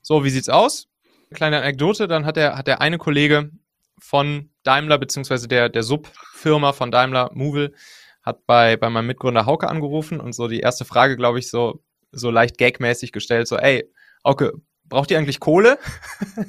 [0.00, 0.88] So, wie sieht's aus?
[1.34, 3.50] Kleine Anekdote, dann hat der hat der eine Kollege
[4.00, 7.74] von Daimler beziehungsweise der der Subfirma von Daimler Movil
[8.22, 11.82] hat bei bei meinem Mitgründer Hauke angerufen und so die erste Frage, glaube ich, so
[12.12, 13.90] so leicht gagmäßig gestellt, so, ey,
[14.24, 14.54] Hauke,
[14.88, 15.78] braucht ihr eigentlich Kohle?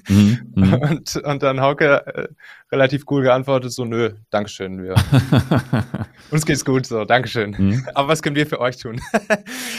[0.08, 0.74] Mhm, mhm.
[0.74, 2.28] und, und dann Hauke äh,
[2.72, 4.96] relativ cool geantwortet, so, nö, Dankeschön, wir.
[6.32, 7.56] uns geht's gut, so, Dankeschön.
[7.58, 7.88] Mhm.
[7.94, 9.02] Aber was können wir für euch tun?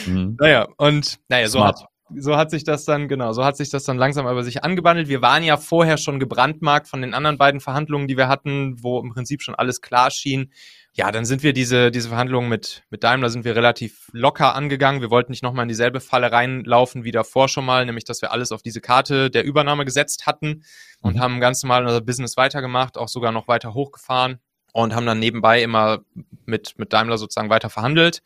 [0.07, 0.37] mhm.
[0.41, 3.85] Naja, und naja, so hat, so hat sich das dann, genau, so hat sich das
[3.85, 5.09] dann langsam aber sich angebandelt.
[5.09, 9.01] Wir waren ja vorher schon gebrandmarkt von den anderen beiden Verhandlungen, die wir hatten, wo
[9.01, 10.53] im Prinzip schon alles klar schien
[11.01, 15.01] ja, dann sind wir diese, diese Verhandlungen mit, mit Daimler sind wir relativ locker angegangen.
[15.01, 18.33] Wir wollten nicht nochmal in dieselbe Falle reinlaufen wie davor schon mal, nämlich, dass wir
[18.33, 20.63] alles auf diese Karte der Übernahme gesetzt hatten
[21.01, 21.21] und mhm.
[21.21, 24.41] haben ganz normal unser Business weitergemacht, auch sogar noch weiter hochgefahren
[24.75, 26.01] und haben dann nebenbei immer
[26.45, 28.23] mit, mit Daimler sozusagen weiter verhandelt.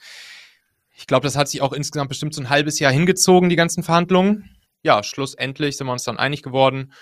[0.97, 3.85] Ich glaube, das hat sich auch insgesamt bestimmt so ein halbes Jahr hingezogen, die ganzen
[3.85, 4.51] Verhandlungen.
[4.83, 6.93] Ja, schlussendlich sind wir uns dann einig geworden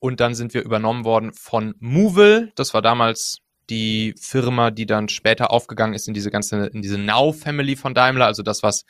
[0.00, 2.52] und dann sind wir übernommen worden von Movil.
[2.56, 3.38] Das war damals
[3.70, 8.26] die Firma, die dann später aufgegangen ist in diese ganze, in diese Now-Family von Daimler,
[8.26, 8.84] also das, was,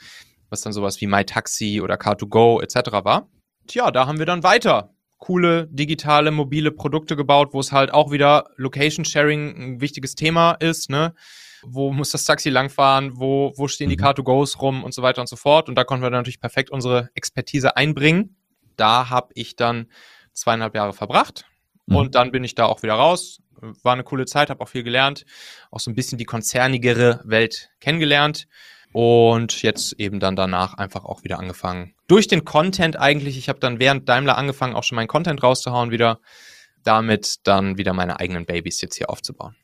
[0.50, 3.04] was dann sowas wie MyTaxi oder Car2Go etc.
[3.04, 3.28] war.
[3.66, 8.10] Tja, da haben wir dann weiter coole digitale, mobile Produkte gebaut, wo es halt auch
[8.10, 11.14] wieder Location Sharing ein wichtiges Thema ist, ne?
[11.62, 13.12] Wo muss das Taxi langfahren?
[13.16, 14.04] Wo, wo stehen die mhm.
[14.04, 15.70] Car2Gos rum und so weiter und so fort?
[15.70, 18.36] Und da konnten wir dann natürlich perfekt unsere Expertise einbringen.
[18.76, 19.86] Da habe ich dann
[20.34, 21.46] zweieinhalb Jahre verbracht.
[21.86, 21.96] Mhm.
[21.96, 23.40] Und dann bin ich da auch wieder raus,
[23.82, 25.24] war eine coole Zeit, habe auch viel gelernt,
[25.70, 28.46] auch so ein bisschen die konzernigere Welt kennengelernt
[28.92, 31.94] und jetzt eben dann danach einfach auch wieder angefangen.
[32.06, 35.90] Durch den Content eigentlich, ich habe dann während Daimler angefangen, auch schon meinen Content rauszuhauen
[35.90, 36.20] wieder,
[36.84, 39.56] damit dann wieder meine eigenen Babys jetzt hier aufzubauen.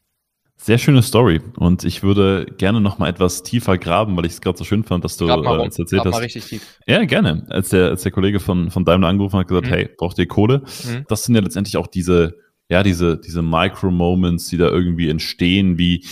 [0.57, 4.41] Sehr schöne Story und ich würde gerne noch mal etwas tiefer graben, weil ich es
[4.43, 6.13] gerade so schön fand, dass du Grab mal äh, erzählt Grab hast.
[6.13, 6.79] Mal richtig tief.
[6.87, 7.47] Ja, gerne.
[7.49, 9.71] Als der, als der Kollege von, von Daimler angerufen hat, gesagt, mhm.
[9.71, 10.65] hey, braucht ihr Kohle?
[10.85, 11.07] Mhm.
[11.09, 12.37] Das sind ja letztendlich auch diese
[12.71, 16.07] ja, diese, diese Micro-Moments, die da irgendwie entstehen, wie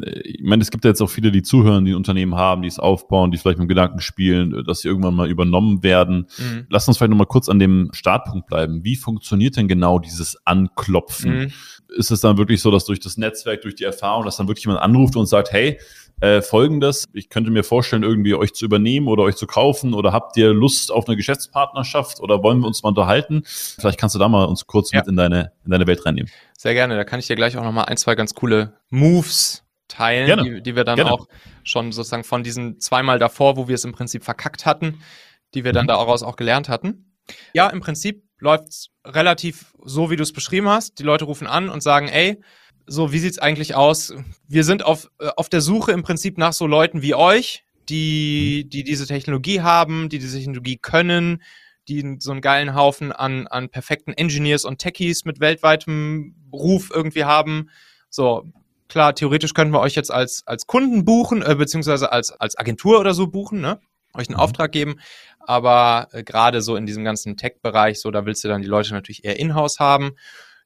[0.00, 2.68] ich meine, es gibt ja jetzt auch viele, die zuhören, die ein Unternehmen haben, die
[2.68, 6.28] es aufbauen, die vielleicht mit dem Gedanken spielen, äh, dass sie irgendwann mal übernommen werden.
[6.38, 6.66] Mhm.
[6.70, 8.84] Lass uns vielleicht nochmal kurz an dem Startpunkt bleiben.
[8.84, 11.38] Wie funktioniert denn genau dieses Anklopfen?
[11.38, 11.52] Mhm.
[11.96, 14.66] Ist es dann wirklich so, dass durch das Netzwerk, durch die Erfahrung, dass dann wirklich
[14.66, 15.78] jemand anruft und sagt, hey,
[16.20, 20.12] äh, folgendes, ich könnte mir vorstellen, irgendwie euch zu übernehmen oder euch zu kaufen oder
[20.12, 23.42] habt ihr Lust auf eine Geschäftspartnerschaft oder wollen wir uns mal unterhalten?
[23.44, 24.98] Vielleicht kannst du da mal uns kurz ja.
[24.98, 26.30] mit in deine, in deine Welt reinnehmen.
[26.56, 30.44] Sehr gerne, da kann ich dir gleich auch nochmal ein, zwei ganz coole Moves teilen,
[30.44, 31.12] die, die, wir dann Gerne.
[31.12, 31.26] auch
[31.64, 35.02] schon sozusagen von diesen zweimal davor, wo wir es im Prinzip verkackt hatten,
[35.54, 35.88] die wir dann mhm.
[35.88, 37.14] daraus auch gelernt hatten.
[37.52, 40.98] Ja, im Prinzip läuft es relativ so, wie du es beschrieben hast.
[40.98, 42.40] Die Leute rufen an und sagen, ey,
[42.86, 44.14] so, wie sieht's eigentlich aus?
[44.46, 48.62] Wir sind auf, äh, auf der Suche im Prinzip nach so Leuten wie euch, die,
[48.64, 48.70] mhm.
[48.70, 51.42] die diese Technologie haben, die diese Technologie können,
[51.88, 57.24] die so einen geilen Haufen an, an perfekten Engineers und Techies mit weltweitem Ruf irgendwie
[57.24, 57.70] haben.
[58.10, 58.44] So,
[58.88, 63.00] klar, theoretisch könnten wir euch jetzt als, als Kunden buchen, äh, beziehungsweise als, als Agentur
[63.00, 63.80] oder so buchen, ne?
[64.14, 64.42] Euch einen mhm.
[64.42, 64.96] Auftrag geben.
[65.40, 68.92] Aber äh, gerade so in diesem ganzen Tech-Bereich, so, da willst du dann die Leute
[68.92, 70.12] natürlich eher in-house haben.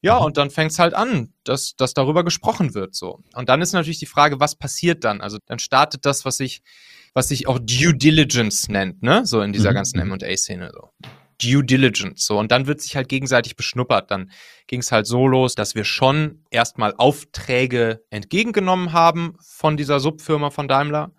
[0.01, 0.27] Ja, mhm.
[0.27, 2.95] und dann fängt's halt an, dass, dass darüber gesprochen wird.
[2.95, 3.21] so.
[3.35, 5.21] Und dann ist natürlich die Frage, was passiert dann?
[5.21, 6.63] Also dann startet das, was sich,
[7.15, 9.25] was sich auch Due Diligence nennt, ne?
[9.27, 9.75] So in dieser mhm.
[9.75, 10.71] ganzen MA-Szene.
[10.73, 10.91] So.
[11.43, 12.27] Due Diligence.
[12.27, 14.11] So, und dann wird sich halt gegenseitig beschnuppert.
[14.11, 14.31] Dann
[14.67, 20.51] ging es halt so los, dass wir schon erstmal Aufträge entgegengenommen haben von dieser Subfirma
[20.51, 21.13] von Daimler,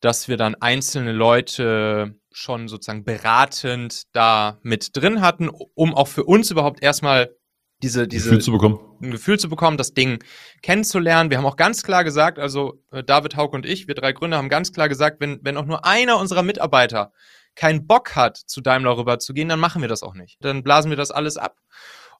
[0.00, 6.24] dass wir dann einzelne Leute schon sozusagen beratend da mit drin hatten, um auch für
[6.24, 7.34] uns überhaupt erstmal
[7.82, 8.80] diese, diese Gefühl zu bekommen.
[9.00, 10.22] ein Gefühl zu bekommen, das Ding
[10.62, 11.30] kennenzulernen.
[11.30, 14.36] Wir haben auch ganz klar gesagt, also äh, David Haug und ich, wir drei Gründer
[14.36, 17.12] haben ganz klar gesagt, wenn, wenn auch nur einer unserer Mitarbeiter
[17.54, 20.38] keinen Bock hat, zu Daimler rüber zu gehen, dann machen wir das auch nicht.
[20.40, 21.56] Dann blasen wir das alles ab.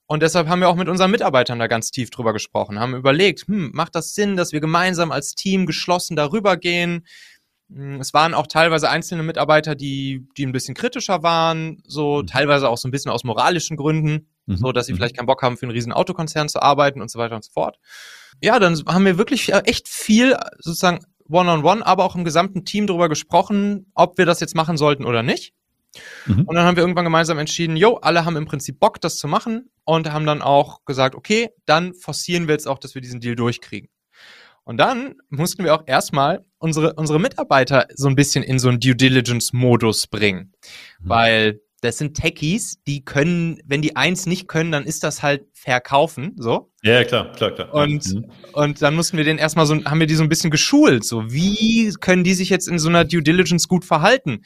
[0.05, 3.47] Und deshalb haben wir auch mit unseren Mitarbeitern da ganz tief drüber gesprochen, haben überlegt,
[3.47, 7.05] hm, macht das Sinn, dass wir gemeinsam als Team geschlossen darüber gehen?
[7.71, 12.27] Hm, es waren auch teilweise einzelne Mitarbeiter, die, die ein bisschen kritischer waren, so mhm.
[12.27, 14.57] teilweise auch so ein bisschen aus moralischen Gründen, mhm.
[14.57, 14.97] so dass sie mhm.
[14.97, 17.51] vielleicht keinen Bock haben, für einen riesen Autokonzern zu arbeiten und so weiter und so
[17.51, 17.77] fort.
[18.41, 23.09] Ja, dann haben wir wirklich echt viel sozusagen one-on-one, aber auch im gesamten Team darüber
[23.09, 25.53] gesprochen, ob wir das jetzt machen sollten oder nicht.
[26.25, 26.43] Mhm.
[26.43, 29.27] Und dann haben wir irgendwann gemeinsam entschieden, jo, alle haben im Prinzip Bock, das zu
[29.27, 33.19] machen und haben dann auch gesagt, okay, dann forcieren wir jetzt auch, dass wir diesen
[33.19, 33.89] Deal durchkriegen.
[34.63, 38.79] Und dann mussten wir auch erstmal unsere, unsere Mitarbeiter so ein bisschen in so einen
[38.79, 40.53] Due Diligence-Modus bringen.
[40.99, 41.09] Mhm.
[41.09, 45.45] Weil das sind Techies, die können, wenn die eins nicht können, dann ist das halt
[45.53, 46.71] verkaufen, so.
[46.81, 47.73] Ja, klar, klar, klar.
[47.73, 48.25] Und, mhm.
[48.53, 51.31] und dann mussten wir den erstmal so, haben wir die so ein bisschen geschult, so.
[51.31, 54.43] Wie können die sich jetzt in so einer Due Diligence gut verhalten?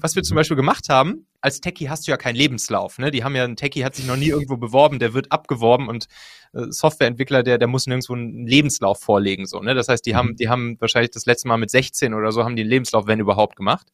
[0.00, 3.10] Was wir zum Beispiel gemacht haben, als Techie hast du ja keinen Lebenslauf, ne?
[3.10, 6.06] Die haben ja, ein Techie hat sich noch nie irgendwo beworben, der wird abgeworben und
[6.52, 9.74] äh, Softwareentwickler, der, der muss nirgendwo einen Lebenslauf vorlegen, so, ne?
[9.74, 10.16] Das heißt, die mhm.
[10.16, 13.06] haben, die haben wahrscheinlich das letzte Mal mit 16 oder so haben die einen Lebenslauf,
[13.06, 13.88] wenn überhaupt, gemacht.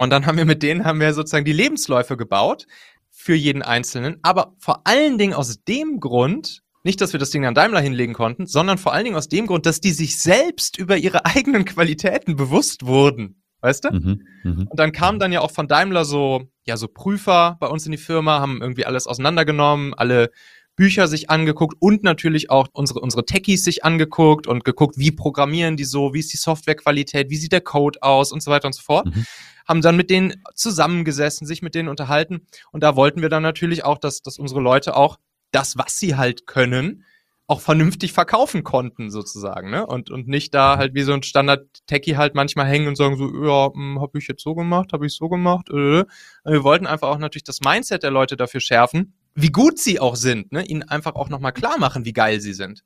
[0.00, 2.66] Und dann haben wir mit denen haben wir sozusagen die Lebensläufe gebaut
[3.10, 7.44] für jeden Einzelnen, aber vor allen Dingen aus dem Grund, nicht, dass wir das Ding
[7.44, 10.78] an Daimler hinlegen konnten, sondern vor allen Dingen aus dem Grund, dass die sich selbst
[10.78, 13.42] über ihre eigenen Qualitäten bewusst wurden.
[13.60, 13.92] Weißt du?
[13.92, 14.64] Mhm, mh.
[14.70, 17.92] Und dann kamen dann ja auch von Daimler so, ja, so Prüfer bei uns in
[17.92, 20.30] die Firma, haben irgendwie alles auseinandergenommen, alle
[20.76, 25.76] Bücher sich angeguckt und natürlich auch unsere, unsere Techies sich angeguckt und geguckt, wie programmieren
[25.76, 28.72] die so, wie ist die Softwarequalität, wie sieht der Code aus und so weiter und
[28.72, 29.04] so fort.
[29.04, 29.26] Mhm
[29.70, 32.44] haben dann mit denen zusammengesessen, sich mit denen unterhalten.
[32.72, 35.16] Und da wollten wir dann natürlich auch, dass, dass unsere Leute auch
[35.52, 37.04] das, was sie halt können,
[37.46, 39.86] auch vernünftig verkaufen konnten, sozusagen, ne?
[39.86, 43.26] Und, und nicht da halt wie so ein Standard-Techie halt manchmal hängen und sagen so,
[43.44, 45.68] ja, hm, habe ich jetzt so gemacht, habe ich so gemacht.
[45.70, 46.04] Äh.
[46.44, 50.16] Wir wollten einfach auch natürlich das Mindset der Leute dafür schärfen, wie gut sie auch
[50.16, 50.64] sind, ne?
[50.64, 52.82] Ihnen einfach auch nochmal klar machen, wie geil sie sind.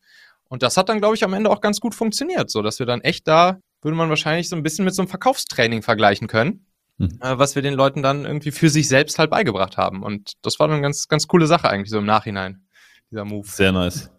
[0.50, 2.86] Und das hat dann, glaube ich, am Ende auch ganz gut funktioniert, so dass wir
[2.86, 6.66] dann echt da, würde man wahrscheinlich so ein bisschen mit so einem Verkaufstraining vergleichen können
[6.98, 7.18] mhm.
[7.20, 10.02] äh, was wir den Leuten dann irgendwie für sich selbst halt beigebracht haben.
[10.02, 12.62] Und das war eine ganz, ganz coole Sache eigentlich so im Nachhinein,
[13.10, 13.46] dieser Move.
[13.46, 14.10] Sehr nice.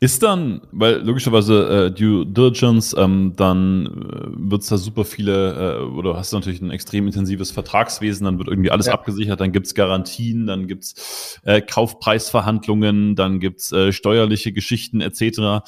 [0.00, 5.78] Ist dann, weil logischerweise äh, Due Diligence, ähm, dann äh, wird es da super viele,
[5.78, 8.94] äh, oder hast du natürlich ein extrem intensives Vertragswesen, dann wird irgendwie alles ja.
[8.94, 15.60] abgesichert, dann gibt's Garantien, dann gibt's äh, Kaufpreisverhandlungen, dann gibt's äh, steuerliche Geschichten etc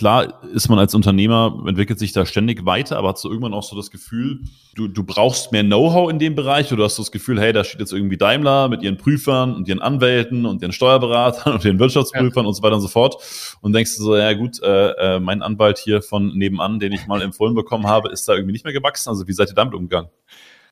[0.00, 3.62] klar ist man als Unternehmer, entwickelt sich da ständig weiter, aber hast du irgendwann auch
[3.62, 4.40] so das Gefühl,
[4.74, 7.64] du, du brauchst mehr Know-how in dem Bereich oder hast du das Gefühl, hey, da
[7.64, 11.78] steht jetzt irgendwie Daimler mit ihren Prüfern und ihren Anwälten und ihren Steuerberatern und ihren
[11.78, 12.48] Wirtschaftsprüfern ja.
[12.48, 13.16] und so weiter und so fort
[13.60, 17.06] und denkst du so, ja gut, äh, äh, mein Anwalt hier von nebenan, den ich
[17.06, 19.10] mal empfohlen bekommen habe, ist da irgendwie nicht mehr gewachsen.
[19.10, 20.08] Also wie seid ihr damit umgegangen?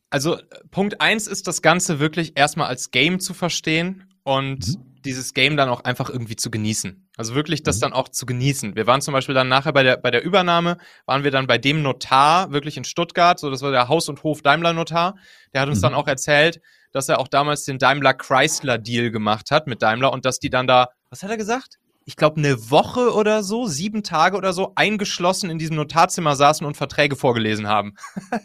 [0.09, 0.39] Also
[0.71, 5.57] Punkt eins ist das Ganze wirklich erstmal als Game zu verstehen und mhm dieses Game
[5.57, 7.09] dann auch einfach irgendwie zu genießen.
[7.17, 7.81] Also wirklich das Mhm.
[7.81, 8.77] dann auch zu genießen.
[8.77, 11.57] Wir waren zum Beispiel dann nachher bei der, bei der Übernahme, waren wir dann bei
[11.59, 15.17] dem Notar, wirklich in Stuttgart, so das war der Haus- und Hof-Daimler-Notar.
[15.55, 15.83] Der hat uns Mhm.
[15.83, 16.61] dann auch erzählt,
[16.93, 20.89] dass er auch damals den Daimler-Chrysler-Deal gemacht hat mit Daimler und dass die dann da,
[21.11, 21.78] was hat er gesagt?
[22.09, 26.67] Ich glaube, eine Woche oder so, sieben Tage oder so, eingeschlossen in diesem Notarzimmer saßen
[26.67, 27.97] und Verträge vorgelesen haben.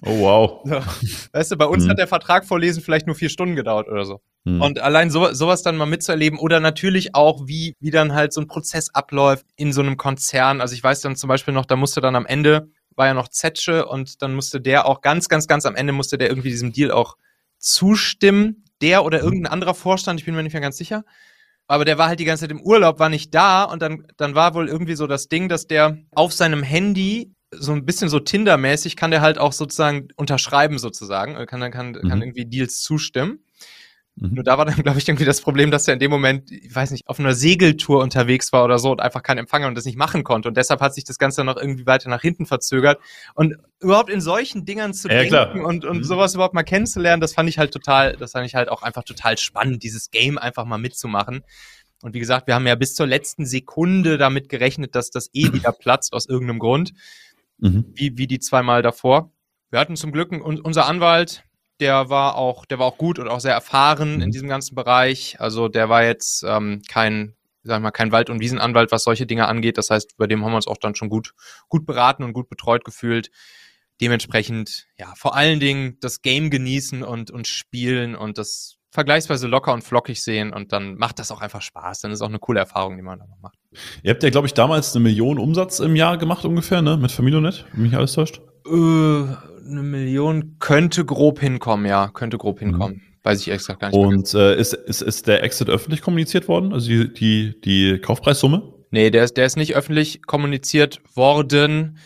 [0.02, 0.62] Oh, wow.
[0.66, 0.82] So.
[1.32, 1.92] Weißt du, bei uns Mhm.
[1.92, 4.20] hat der Vertrag vorlesen vielleicht nur vier Stunden gedauert oder so.
[4.46, 4.60] Hm.
[4.62, 8.42] Und allein so, sowas dann mal mitzuerleben oder natürlich auch, wie, wie dann halt so
[8.42, 10.60] ein Prozess abläuft in so einem Konzern.
[10.60, 13.30] Also ich weiß dann zum Beispiel noch, da musste dann am Ende, war ja noch
[13.30, 16.74] Zetsche und dann musste der auch ganz, ganz, ganz am Ende musste der irgendwie diesem
[16.74, 17.16] Deal auch
[17.60, 18.66] zustimmen.
[18.82, 21.06] Der oder irgendein anderer Vorstand, ich bin mir nicht mehr ganz sicher.
[21.68, 24.36] Aber der war halt die ganze Zeit im Urlaub, war nicht da und dann, dann
[24.36, 28.20] war wohl irgendwie so das Ding, dass der auf seinem Handy so ein bisschen so
[28.20, 32.22] Tinder-mäßig kann der halt auch sozusagen unterschreiben sozusagen, kann dann kann, kann Mhm.
[32.24, 33.43] irgendwie Deals zustimmen.
[34.16, 34.36] Mhm.
[34.36, 36.74] Nur da war dann, glaube ich, irgendwie das Problem, dass er in dem Moment, ich
[36.74, 39.86] weiß nicht, auf einer Segeltour unterwegs war oder so und einfach keinen Empfang und das
[39.86, 40.48] nicht machen konnte.
[40.50, 43.00] Und deshalb hat sich das Ganze noch irgendwie weiter nach hinten verzögert.
[43.34, 46.04] Und überhaupt in solchen Dingern zu Ja, denken und, und Mhm.
[46.04, 49.04] sowas überhaupt mal kennenzulernen, das fand ich halt total, das fand ich halt auch einfach
[49.04, 51.44] total spannend, dieses Game einfach mal mitzumachen.
[52.04, 55.52] Und wie gesagt, wir haben ja bis zur letzten Sekunde damit gerechnet, dass das eh
[55.54, 56.94] wieder platzt aus irgendeinem Grund
[57.60, 57.86] Mhm.
[57.96, 59.32] wie, wie die zweimal davor.
[59.70, 61.44] Wir hatten zum Glück, un unser Anwalt,
[61.80, 64.22] der war auch, der war auch gut und auch sehr erfahren Mhm.
[64.22, 65.40] in diesem ganzen Bereich.
[65.40, 69.48] Also der war jetzt ähm, kein, sag mal, kein Wald- und Wiesenanwalt, was solche Dinge
[69.48, 69.78] angeht.
[69.78, 71.34] Das heißt, bei dem haben wir uns auch dann schon gut,
[71.70, 73.30] gut beraten und gut betreut gefühlt.
[74.02, 79.74] Dementsprechend, ja, vor allen Dingen das Game genießen und, und spielen und das vergleichsweise locker
[79.74, 82.02] und flockig sehen und dann macht das auch einfach Spaß.
[82.02, 83.56] Dann ist auch eine coole Erfahrung, die man noch macht.
[84.04, 86.98] Ihr habt ja, glaube ich, damals eine Million Umsatz im Jahr gemacht ungefähr, ne?
[86.98, 88.42] Mit Familionet, wenn mich alles täuscht.
[88.66, 88.72] Äh,
[89.66, 92.66] eine Million könnte grob hinkommen, ja, könnte grob Mhm.
[92.68, 93.02] hinkommen.
[93.24, 93.98] Weiß ich extra gar nicht.
[93.98, 94.08] mehr.
[94.08, 96.74] Und äh, ist, ist, ist der Exit öffentlich kommuniziert worden?
[96.74, 98.74] Also die, die, die Kaufpreissumme?
[98.92, 101.98] Nee, der ist, der ist nicht öffentlich kommuniziert worden.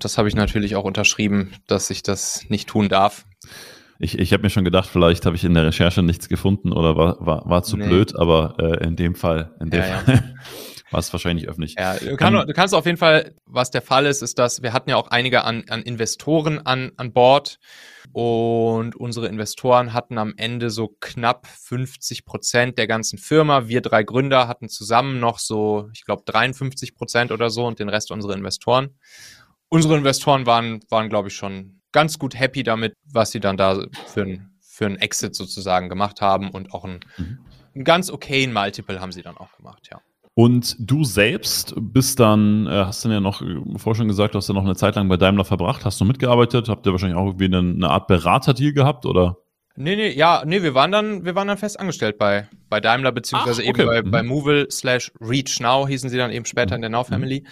[0.00, 3.24] Das habe ich natürlich auch unterschrieben, dass ich das nicht tun darf.
[4.00, 6.96] Ich, ich habe mir schon gedacht, vielleicht habe ich in der Recherche nichts gefunden oder
[6.96, 7.86] war, war, war zu Nee.
[7.86, 10.02] blöd, aber äh, in dem Fall, in dem Ja, ja.
[10.94, 11.74] War es wahrscheinlich öffentlich.
[11.76, 14.62] Ja, du, kann, Ähm, du kannst auf jeden Fall, was der Fall ist, ist, dass
[14.62, 17.58] wir hatten ja auch einige an, an Investoren an, an Bord
[18.12, 23.66] und unsere Investoren hatten am Ende so knapp 50 Prozent der ganzen Firma.
[23.66, 27.88] Wir drei Gründer hatten zusammen noch so, ich glaube, 53 Prozent oder so und den
[27.88, 28.96] Rest unsere Investoren.
[29.68, 33.84] Unsere Investoren waren, waren glaube ich, schon ganz gut happy damit, was sie dann da
[34.06, 37.38] für ein für einen Exit sozusagen gemacht haben und auch einen, Mhm.
[37.76, 40.00] einen ganz okayen Multiple haben sie dann auch gemacht, ja.
[40.36, 44.38] Und du selbst bist dann, äh, hast dann ja noch, äh, vorher schon gesagt, du
[44.38, 47.16] hast ja noch eine Zeit lang bei Daimler verbracht, hast du mitgearbeitet, habt ihr wahrscheinlich
[47.16, 49.36] auch irgendwie eine, eine Art Beraterdeal gehabt, oder?
[49.76, 53.10] Nee, nee, ja, nee, wir waren dann, wir waren dann fest angestellt bei, bei Daimler,
[53.10, 53.86] beziehungsweise Ach, eben okay.
[53.86, 54.10] bei, Mhm.
[54.12, 57.06] bei Movil slash Reach Now hießen sie dann eben später in der Now Mhm.
[57.06, 57.44] Family.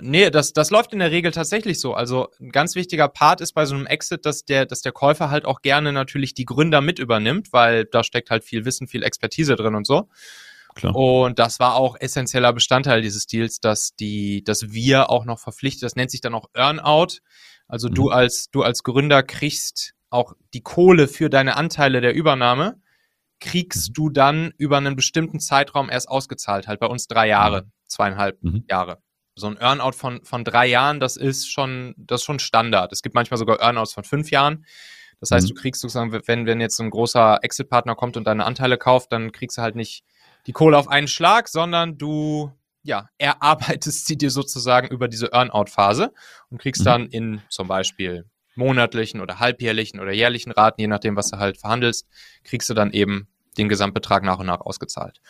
[0.00, 1.94] Nee, das, das läuft in der Regel tatsächlich so.
[1.94, 5.30] Also ein ganz wichtiger Part ist bei so einem Exit, dass der, dass der Käufer
[5.30, 9.02] halt auch gerne natürlich die Gründer mit übernimmt, weil da steckt halt viel Wissen, viel
[9.02, 10.08] Expertise drin und so.
[10.74, 10.94] Klar.
[10.96, 15.82] Und das war auch essentieller Bestandteil dieses Deals, dass die, dass wir auch noch verpflichtet,
[15.84, 17.18] das nennt sich dann auch Earnout.
[17.68, 17.94] Also Mhm.
[17.94, 22.80] du als, du als Gründer kriegst auch die Kohle für deine Anteile der Übernahme,
[23.40, 23.94] kriegst Mhm.
[23.94, 26.66] du dann über einen bestimmten Zeitraum erst ausgezahlt.
[26.68, 28.64] Halt bei uns drei Jahre, zweieinhalb Mhm.
[28.68, 28.98] Jahre.
[29.36, 32.92] So ein Earnout von, von drei Jahren, das ist schon, das ist schon Standard.
[32.92, 34.64] Es gibt manchmal sogar Earnouts von fünf Jahren.
[35.20, 35.54] Das heißt, Mhm.
[35.54, 39.32] du kriegst sozusagen, wenn, wenn jetzt ein großer Exit-Partner kommt und deine Anteile kauft, dann
[39.32, 40.04] kriegst du halt nicht
[40.46, 42.52] die Kohle auf einen Schlag, sondern du,
[42.82, 46.12] ja, erarbeitest sie dir sozusagen über diese Earnout-Phase
[46.50, 46.84] und kriegst Mhm.
[46.84, 48.26] dann in zum Beispiel
[48.56, 52.06] monatlichen oder halbjährlichen oder jährlichen Raten, je nachdem, was du halt verhandelst,
[52.44, 53.26] kriegst du dann eben
[53.58, 55.20] den Gesamtbetrag nach und nach ausgezahlt.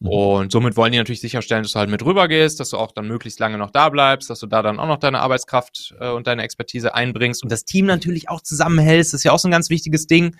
[0.00, 0.08] Mhm.
[0.08, 2.92] Und somit wollen die natürlich sicherstellen, dass du halt mit rüber gehst, dass du auch
[2.92, 6.10] dann möglichst lange noch da bleibst, dass du da dann auch noch deine Arbeitskraft äh,
[6.10, 9.12] und deine Expertise einbringst und das Team natürlich auch zusammenhältst.
[9.12, 10.36] Das ist ja auch so ein ganz wichtiges Ding.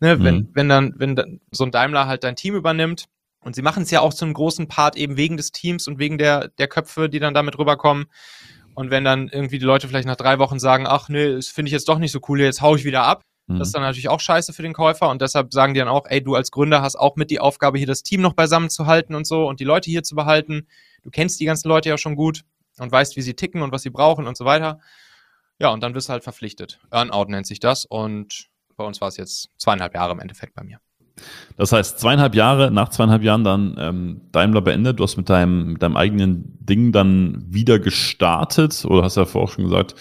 [0.00, 0.22] Ne?
[0.22, 0.48] Wenn, Mhm.
[0.54, 3.06] wenn dann, wenn dann so ein Daimler halt dein Team übernimmt,
[3.40, 5.98] und sie machen es ja auch zu einem großen Part eben wegen des Teams und
[5.98, 8.06] wegen der, der Köpfe, die dann damit rüberkommen.
[8.74, 11.68] Und wenn dann irgendwie die Leute vielleicht nach drei Wochen sagen, ach nee, das finde
[11.68, 13.58] ich jetzt doch nicht so cool, jetzt hau ich wieder ab, Mhm.
[13.58, 16.04] das ist dann natürlich auch scheiße für den Käufer und deshalb sagen die dann auch,
[16.06, 18.86] ey, du als Gründer hast auch mit die Aufgabe, hier das Team noch beisammen zu
[18.86, 20.66] halten und so und die Leute hier zu behalten.
[21.02, 22.42] Du kennst die ganzen Leute ja schon gut
[22.78, 24.80] und weißt, wie sie ticken und was sie brauchen und so weiter.
[25.58, 26.78] Ja, und dann wirst du halt verpflichtet.
[26.90, 30.62] Earnout nennt sich das und bei uns war es jetzt zweieinhalb Jahre im Endeffekt bei
[30.62, 30.78] mir.
[31.56, 35.00] Das heißt, zweieinhalb Jahre, nach zweieinhalb Jahren dann ähm, Daimler beendet.
[35.00, 39.48] Du hast mit deinem, mit deinem eigenen Ding dann wieder gestartet oder hast ja vorher
[39.48, 39.96] auch schon gesagt,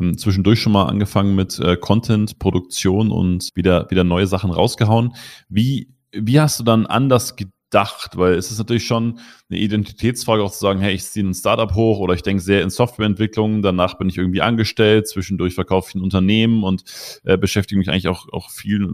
[0.00, 5.14] ähm, zwischendurch schon mal angefangen mit äh, Content, Produktion und wieder, wieder neue Sachen rausgehauen.
[5.48, 8.16] Wie, wie hast du dann anders gedacht?
[8.16, 9.18] Weil es ist natürlich schon
[9.50, 12.62] eine Identitätsfrage auch zu sagen, hey, ich ziehe ein Startup hoch oder ich denke sehr
[12.62, 16.84] in Softwareentwicklung, danach bin ich irgendwie angestellt, zwischendurch verkaufe ich ein Unternehmen und
[17.24, 18.88] äh, beschäftige mich eigentlich auch, auch viel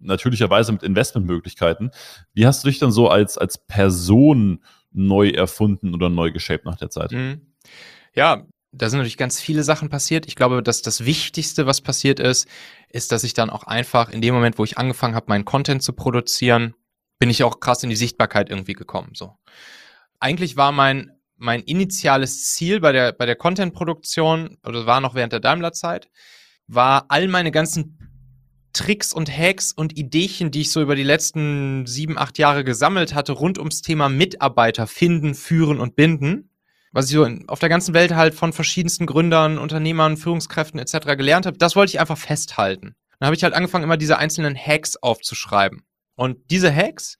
[0.00, 1.90] natürlicherweise mit Investmentmöglichkeiten.
[2.32, 6.76] Wie hast du dich dann so als, als Person neu erfunden oder neu geshaped nach
[6.76, 7.12] der Zeit?
[7.12, 7.54] Mhm.
[8.14, 10.26] Ja, da sind natürlich ganz viele Sachen passiert.
[10.26, 12.48] Ich glaube, dass das Wichtigste, was passiert ist,
[12.88, 15.82] ist, dass ich dann auch einfach in dem Moment, wo ich angefangen habe, meinen Content
[15.82, 16.74] zu produzieren,
[17.18, 19.10] bin ich auch krass in die Sichtbarkeit irgendwie gekommen.
[19.14, 19.34] So,
[20.18, 25.32] eigentlich war mein mein initiales Ziel bei der bei der Content-Produktion oder war noch während
[25.32, 26.10] der Daimler-Zeit,
[26.66, 28.09] war all meine ganzen
[28.72, 33.14] Tricks und Hacks und Ideen, die ich so über die letzten sieben, acht Jahre gesammelt
[33.14, 36.50] hatte, rund ums Thema Mitarbeiter finden, führen und binden,
[36.92, 41.16] was ich so auf der ganzen Welt halt von verschiedensten Gründern, Unternehmern, Führungskräften etc.
[41.16, 42.94] gelernt habe, das wollte ich einfach festhalten.
[43.18, 45.82] Dann habe ich halt angefangen, immer diese einzelnen Hacks aufzuschreiben.
[46.16, 47.18] Und diese Hacks,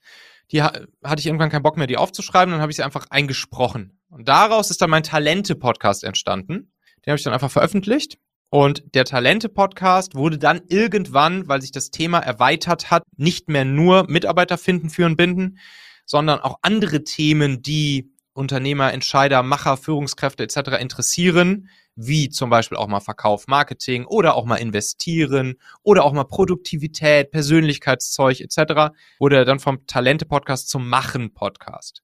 [0.51, 0.87] die hatte
[1.17, 3.99] ich irgendwann keinen Bock mehr, die aufzuschreiben, dann habe ich sie einfach eingesprochen.
[4.09, 6.71] Und daraus ist dann mein Talente-Podcast entstanden.
[7.05, 8.17] Den habe ich dann einfach veröffentlicht.
[8.53, 14.09] Und der Talente-Podcast wurde dann irgendwann, weil sich das Thema erweitert hat, nicht mehr nur
[14.09, 15.57] Mitarbeiter finden, führen, binden,
[16.05, 20.81] sondern auch andere Themen, die Unternehmer, Entscheider, Macher, Führungskräfte etc.
[20.81, 26.25] interessieren, wie zum Beispiel auch mal Verkauf, Marketing oder auch mal investieren oder auch mal
[26.25, 28.93] Produktivität, Persönlichkeitszeug etc.
[29.17, 32.03] wurde dann vom Talente-Podcast zum Machen-Podcast.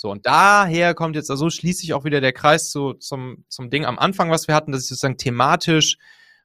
[0.00, 3.68] So, und daher kommt jetzt, also schließe ich auch wieder der Kreis zu, zum, zum
[3.68, 5.98] Ding am Anfang, was wir hatten, dass ich sozusagen thematisch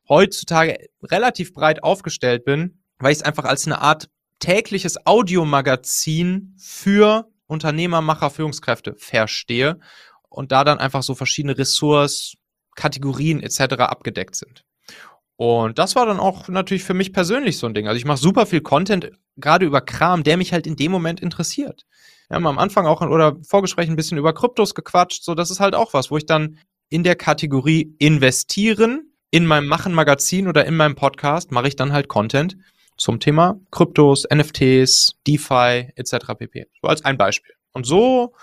[0.10, 7.32] heutzutage relativ breit aufgestellt bin, weil ich es einfach als eine Art tägliches Audiomagazin für
[7.48, 9.80] Unternehmer, Macher, Führungskräfte verstehe
[10.28, 12.34] und da dann einfach so verschiedene Ressorts,
[12.76, 13.76] Kategorien etc.
[13.78, 14.66] abgedeckt sind.
[15.38, 17.88] Und das war dann auch natürlich für mich persönlich so ein Ding.
[17.88, 21.22] Also ich mache super viel Content, gerade über Kram, der mich halt in dem Moment
[21.22, 21.86] interessiert.
[22.28, 25.24] Wir haben am Anfang auch oder Vorgespräch ein bisschen über Kryptos gequatscht.
[25.24, 26.58] So, das ist halt auch was, wo ich dann
[26.90, 32.08] in der Kategorie investieren in meinem Machen-Magazin oder in meinem Podcast mache ich dann halt
[32.08, 32.58] Content
[32.98, 36.16] zum Thema Kryptos, NFTs, DeFi etc.
[36.38, 36.68] pp.
[36.82, 37.54] So als ein Beispiel.
[37.74, 38.34] Und so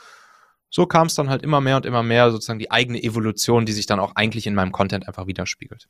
[0.72, 3.72] so kam es dann halt immer mehr und immer mehr sozusagen die eigene Evolution, die
[3.72, 5.86] sich dann auch eigentlich in meinem Content einfach widerspiegelt.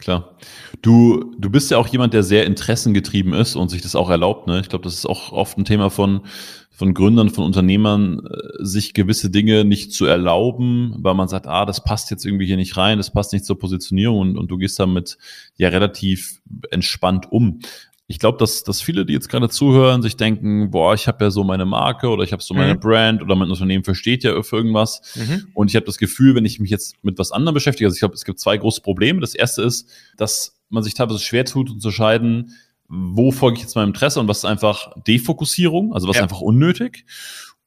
[0.00, 0.36] Klar.
[0.82, 4.46] Du, du bist ja auch jemand, der sehr interessengetrieben ist und sich das auch erlaubt.
[4.46, 4.60] Ne?
[4.60, 6.22] Ich glaube, das ist auch oft ein Thema von,
[6.70, 11.66] von Gründern, von Unternehmern, äh, sich gewisse Dinge nicht zu erlauben, weil man sagt, ah,
[11.66, 14.56] das passt jetzt irgendwie hier nicht rein, das passt nicht zur Positionierung und, und du
[14.56, 15.18] gehst damit
[15.56, 16.40] ja relativ
[16.70, 17.60] entspannt um
[18.10, 21.30] ich glaube, dass, dass viele, die jetzt gerade zuhören, sich denken, boah, ich habe ja
[21.30, 22.80] so meine Marke oder ich habe so meine mhm.
[22.80, 25.00] Brand oder mein Unternehmen versteht ja für irgendwas.
[25.14, 25.46] Mhm.
[25.54, 28.00] Und ich habe das Gefühl, wenn ich mich jetzt mit was anderem beschäftige, also ich
[28.00, 29.20] glaube, es gibt zwei große Probleme.
[29.20, 32.56] Das erste ist, dass man sich teilweise schwer tut, unterscheiden,
[32.88, 36.22] wo folge ich jetzt meinem Interesse und was ist einfach Defokussierung, also was ja.
[36.22, 37.06] ist einfach unnötig.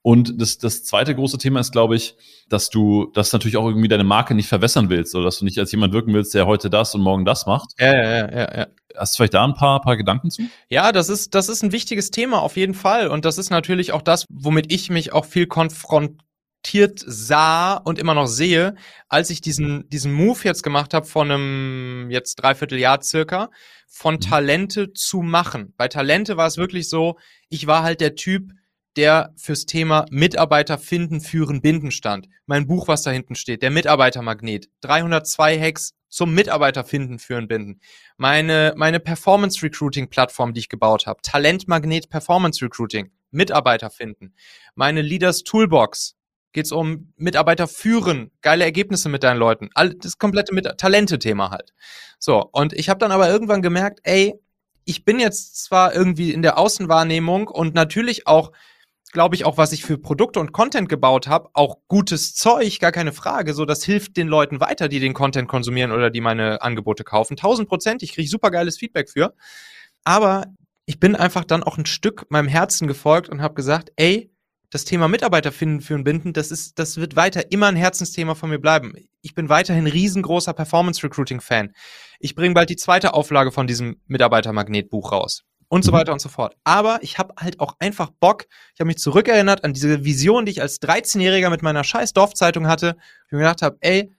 [0.04, 2.16] Und das, das zweite große Thema ist, glaube ich,
[2.49, 5.58] dass du das natürlich auch irgendwie deine Marke nicht verwässern willst oder dass du nicht
[5.58, 7.72] als jemand wirken willst, der heute das und morgen das macht.
[7.80, 8.68] Ja, ja, ja, ja.
[8.97, 10.43] Hast du vielleicht da ein paar, paar Gedanken zu?
[10.68, 13.08] Ja, das ist, das ist ein wichtiges Thema auf jeden Fall.
[13.08, 16.20] Und das ist natürlich auch das, womit ich mich auch viel konfrontiert
[16.99, 18.76] sah und immer noch sehe,
[19.08, 23.51] als ich diesen, diesen Move jetzt gemacht habe von einem jetzt dreiviertel Jahr circa,
[23.88, 24.20] von mhm.
[24.20, 25.74] Talente zu machen.
[25.78, 28.51] Bei Talente war es wirklich so, ich war halt der Typ,
[28.95, 32.27] der fürs Thema Mitarbeiter finden, führen, binden stand.
[32.45, 34.69] Mein Buch, was da hinten steht, der Mitarbeitermagnet.
[34.81, 37.81] 302 Hacks zum Mitarbeiter finden, führen, binden.
[38.17, 41.21] Meine, meine Performance Recruiting Plattform, die ich gebaut habe.
[41.23, 43.11] Talentmagnet Performance Recruiting.
[43.31, 44.33] Mitarbeiter finden.
[44.75, 46.15] Meine Leaders Toolbox.
[46.51, 49.71] Geht's um Mitarbeiter führen, geile Ergebnisse mit deinen Leuten.
[49.73, 51.73] All, das komplette Talente-Thema halt.
[52.19, 54.35] So, und ich habe dann aber irgendwann gemerkt, ey,
[54.85, 58.51] ich bin jetzt zwar irgendwie in der Außenwahrnehmung und natürlich auch
[59.14, 62.91] glaube ich, auch was ich für Produkte und Content gebaut habe, auch gutes Zeug, gar
[62.91, 63.53] keine Frage.
[63.53, 67.34] So, das hilft den Leuten weiter, die den Content konsumieren oder die meine Angebote kaufen.
[67.34, 69.34] 1000 Prozent, ich kriege super geiles Feedback für.
[70.03, 70.47] Aber
[70.86, 74.32] ich bin einfach dann auch ein Stück meinem Herzen gefolgt und habe gesagt, ey,
[74.72, 78.49] das Thema Mitarbeiter finden, führen, binden, das ist, das wird weiter immer ein Herzensthema von
[78.49, 78.93] mir bleiben.
[79.22, 81.74] Ich bin weiterhin riesengroßer Performance Recruiting Fan.
[82.20, 85.43] Ich bringe bald die zweite Auflage von diesem Mitarbeitermagnet-Buch raus
[85.74, 85.95] und so mhm.
[85.95, 86.55] weiter und so fort.
[86.63, 88.45] Aber ich habe halt auch einfach Bock.
[88.76, 92.67] Ich habe mich zurückerinnert an diese Vision, die ich als 13-Jähriger mit meiner scheiß Dorfzeitung
[92.67, 92.95] hatte.
[93.26, 94.13] Ich mir gedacht habe, ey,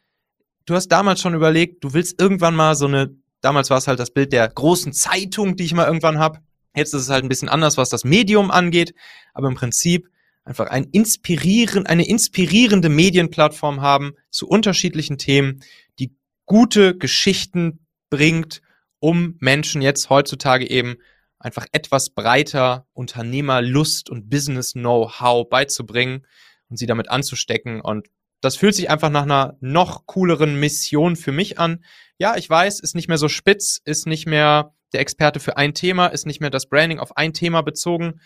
[0.67, 4.01] du hast damals schon überlegt, du willst irgendwann mal so eine, damals war es halt
[4.01, 6.41] das Bild der großen Zeitung, die ich mal irgendwann habe.
[6.75, 8.93] Jetzt ist es halt ein bisschen anders, was das Medium angeht.
[9.33, 10.09] Aber im Prinzip
[10.45, 15.61] einfach ein inspirieren, eine inspirierende Medienplattform haben zu unterschiedlichen Themen,
[16.01, 18.61] die gute Geschichten bringt,
[18.99, 20.97] um Menschen jetzt heutzutage eben
[21.45, 26.27] einfach etwas breiter Unternehmerlust und Business-Know-how beizubringen
[26.69, 27.81] und sie damit anzustecken.
[27.81, 28.09] Und
[28.41, 31.85] das fühlt sich einfach nach einer noch cooleren Mission für mich an.
[32.19, 35.75] Ja, ich weiß, ist nicht mehr so spitz, ist nicht mehr der Experte für ein
[35.75, 38.21] Thema, ist nicht mehr das Branding auf ein Thema bezogen.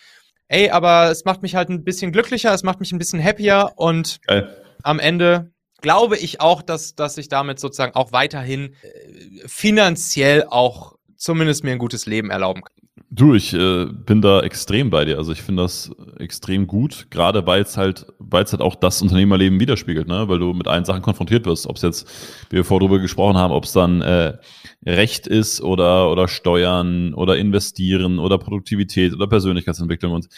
[0.47, 3.73] Ey, aber es macht mich halt ein bisschen glücklicher, es macht mich ein bisschen happier
[3.77, 4.65] und Geil.
[4.83, 10.97] am Ende glaube ich auch, dass, dass ich damit sozusagen auch weiterhin äh, finanziell auch
[11.17, 12.88] zumindest mir ein gutes Leben erlauben kann.
[13.11, 15.17] Du, ich äh, bin da extrem bei dir.
[15.17, 19.01] Also ich finde das extrem gut, gerade weil es halt, weil es halt auch das
[19.01, 20.29] Unternehmerleben widerspiegelt, ne?
[20.29, 21.67] Weil du mit allen Sachen konfrontiert wirst.
[21.67, 22.07] Ob es jetzt,
[22.51, 24.37] wie wir vorher drüber gesprochen haben, ob es dann äh,
[24.85, 30.29] Recht ist oder oder Steuern oder Investieren oder Produktivität oder Persönlichkeitsentwicklung und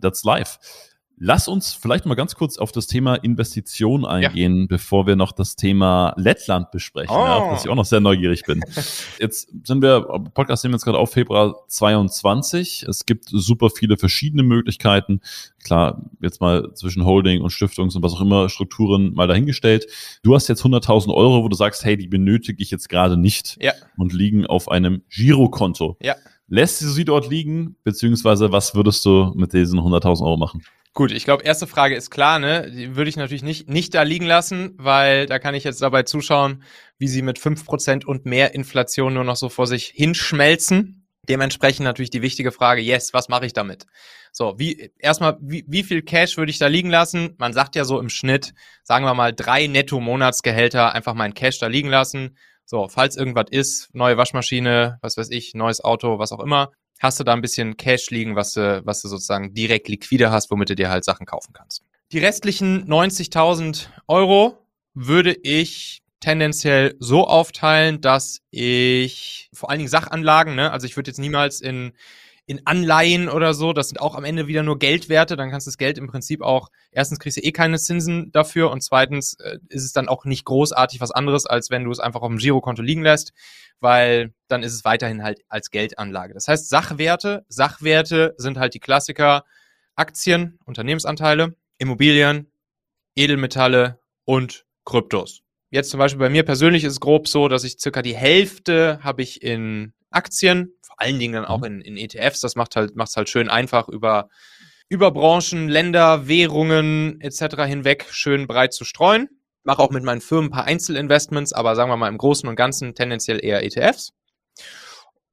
[0.00, 0.58] that's life.
[1.22, 4.66] Lass uns vielleicht mal ganz kurz auf das Thema Investition eingehen, ja.
[4.70, 7.18] bevor wir noch das Thema Lettland besprechen, oh.
[7.18, 8.62] ja, auf das ich auch noch sehr neugierig bin.
[9.20, 10.00] Jetzt sind wir,
[10.32, 12.86] Podcast nehmen wir jetzt gerade auf Februar 22.
[12.88, 15.20] Es gibt super viele verschiedene Möglichkeiten.
[15.62, 19.86] Klar, jetzt mal zwischen Holding und Stiftungs- und was auch immer Strukturen mal dahingestellt.
[20.22, 23.58] Du hast jetzt 100.000 Euro, wo du sagst, hey, die benötige ich jetzt gerade nicht
[23.60, 23.72] ja.
[23.98, 25.98] und liegen auf einem Girokonto.
[26.00, 26.14] Ja.
[26.48, 30.62] Lässt du sie dort liegen, beziehungsweise was würdest du mit diesen 100.000 Euro machen?
[30.92, 32.68] Gut, ich glaube, erste Frage ist klar, ne?
[32.68, 36.02] Die würde ich natürlich nicht, nicht da liegen lassen, weil da kann ich jetzt dabei
[36.02, 36.64] zuschauen,
[36.98, 41.06] wie sie mit fünf Prozent und mehr Inflation nur noch so vor sich hinschmelzen.
[41.28, 43.86] Dementsprechend natürlich die wichtige Frage, yes, was mache ich damit?
[44.32, 47.34] So, wie, erstmal, wie, wie viel Cash würde ich da liegen lassen?
[47.38, 51.68] Man sagt ja so im Schnitt, sagen wir mal, drei Netto-Monatsgehälter einfach mein Cash da
[51.68, 52.36] liegen lassen.
[52.64, 57.18] So, falls irgendwas ist, neue Waschmaschine, was weiß ich, neues Auto, was auch immer, hast
[57.18, 60.70] du da ein bisschen Cash liegen, was du, was du sozusagen direkt liquide hast, womit
[60.70, 61.82] du dir halt Sachen kaufen kannst.
[62.12, 70.54] Die restlichen 90.000 Euro würde ich tendenziell so aufteilen, dass ich vor allen Dingen Sachanlagen,
[70.54, 71.92] ne, also ich würde jetzt niemals in
[72.50, 75.70] in Anleihen oder so, das sind auch am Ende wieder nur Geldwerte, dann kannst du
[75.70, 79.58] das Geld im Prinzip auch, erstens kriegst du eh keine Zinsen dafür und zweitens äh,
[79.68, 82.38] ist es dann auch nicht großartig was anderes, als wenn du es einfach auf dem
[82.38, 83.32] Girokonto liegen lässt,
[83.78, 86.34] weil dann ist es weiterhin halt als Geldanlage.
[86.34, 89.44] Das heißt, Sachwerte, Sachwerte sind halt die Klassiker
[89.94, 92.50] Aktien, Unternehmensanteile, Immobilien,
[93.14, 95.42] Edelmetalle und Kryptos.
[95.70, 98.98] Jetzt zum Beispiel bei mir persönlich ist es grob so, dass ich circa die Hälfte
[99.04, 101.80] habe ich in Aktien, vor allen Dingen dann auch mhm.
[101.80, 102.40] in, in ETFs.
[102.40, 104.28] Das macht halt, macht's halt schön einfach über,
[104.88, 107.62] über Branchen, Länder, Währungen etc.
[107.62, 109.28] hinweg schön breit zu streuen.
[109.62, 112.56] Mache auch mit meinen Firmen ein paar Einzelinvestments, aber sagen wir mal im Großen und
[112.56, 114.12] Ganzen tendenziell eher ETFs.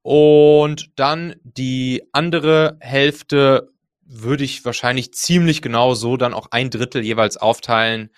[0.02, 3.68] Und dann die andere Hälfte
[4.04, 8.10] würde ich wahrscheinlich ziemlich genau so dann auch ein Drittel jeweils aufteilen.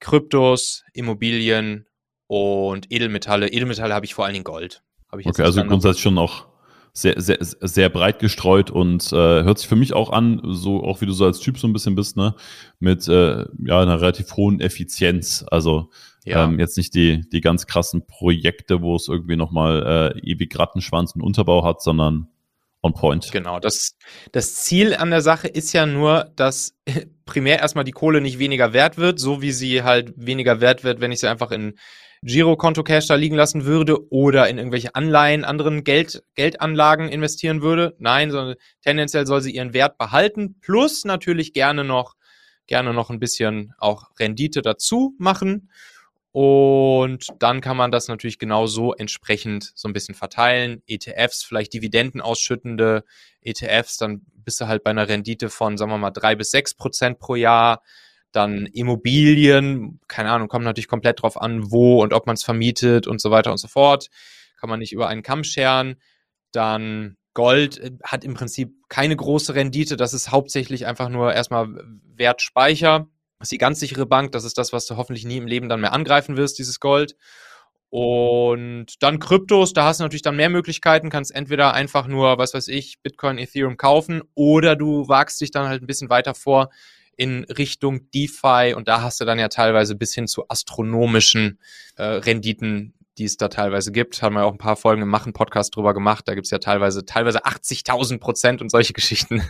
[0.00, 1.86] Kryptos, Immobilien
[2.26, 3.48] und Edelmetalle.
[3.48, 4.82] Edelmetalle habe ich vor allen Dingen Gold.
[5.12, 6.46] okay, also grundsätzlich schon auch
[6.96, 11.02] sehr, sehr, sehr breit gestreut und äh, hört sich für mich auch an, so auch
[11.02, 12.34] wie du so als Typ so ein bisschen bist, ne,
[12.80, 15.44] mit äh, ja einer relativ hohen Effizienz.
[15.50, 15.90] Also
[16.24, 16.44] ja.
[16.44, 21.12] ähm, jetzt nicht die die ganz krassen Projekte, wo es irgendwie nochmal äh, ewig Rattenschwanz
[21.12, 22.28] und Unterbau hat, sondern
[22.82, 23.30] on point.
[23.30, 23.96] Genau, das,
[24.32, 26.78] das Ziel an der Sache ist ja nur, dass
[27.26, 31.00] primär erstmal die Kohle nicht weniger wert wird, so wie sie halt weniger wert wird,
[31.00, 31.74] wenn ich sie einfach in
[32.26, 37.94] Girokonto-Cash da liegen lassen würde oder in irgendwelche Anleihen, anderen Geld, Geldanlagen investieren würde.
[37.98, 42.16] Nein, sondern tendenziell soll sie ihren Wert behalten, plus natürlich gerne noch,
[42.66, 45.70] gerne noch ein bisschen auch Rendite dazu machen.
[46.32, 50.82] Und dann kann man das natürlich genau so entsprechend so ein bisschen verteilen.
[50.86, 53.04] ETFs, vielleicht Dividenden ausschüttende
[53.40, 56.74] ETFs, dann bist du halt bei einer Rendite von, sagen wir mal, drei bis sechs
[56.74, 57.82] Prozent pro Jahr
[58.36, 63.06] dann Immobilien, keine Ahnung, kommt natürlich komplett drauf an, wo und ob man es vermietet
[63.06, 64.08] und so weiter und so fort.
[64.60, 65.96] Kann man nicht über einen Kamm scheren.
[66.52, 69.96] Dann Gold äh, hat im Prinzip keine große Rendite.
[69.96, 71.68] Das ist hauptsächlich einfach nur erstmal
[72.14, 73.08] Wertspeicher.
[73.38, 74.32] Das ist die ganz sichere Bank.
[74.32, 77.16] Das ist das, was du hoffentlich nie im Leben dann mehr angreifen wirst, dieses Gold.
[77.88, 82.52] Und dann Kryptos, da hast du natürlich dann mehr Möglichkeiten, kannst entweder einfach nur, was
[82.52, 86.70] weiß ich, Bitcoin, Ethereum kaufen oder du wagst dich dann halt ein bisschen weiter vor
[87.16, 91.58] in Richtung DeFi und da hast du dann ja teilweise bis hin zu astronomischen
[91.96, 94.22] äh, Renditen, die es da teilweise gibt.
[94.22, 96.28] Haben wir auch ein paar Folgen im Machen-Podcast drüber gemacht.
[96.28, 99.42] Da gibt's ja teilweise, teilweise 80.000 Prozent und solche Geschichten.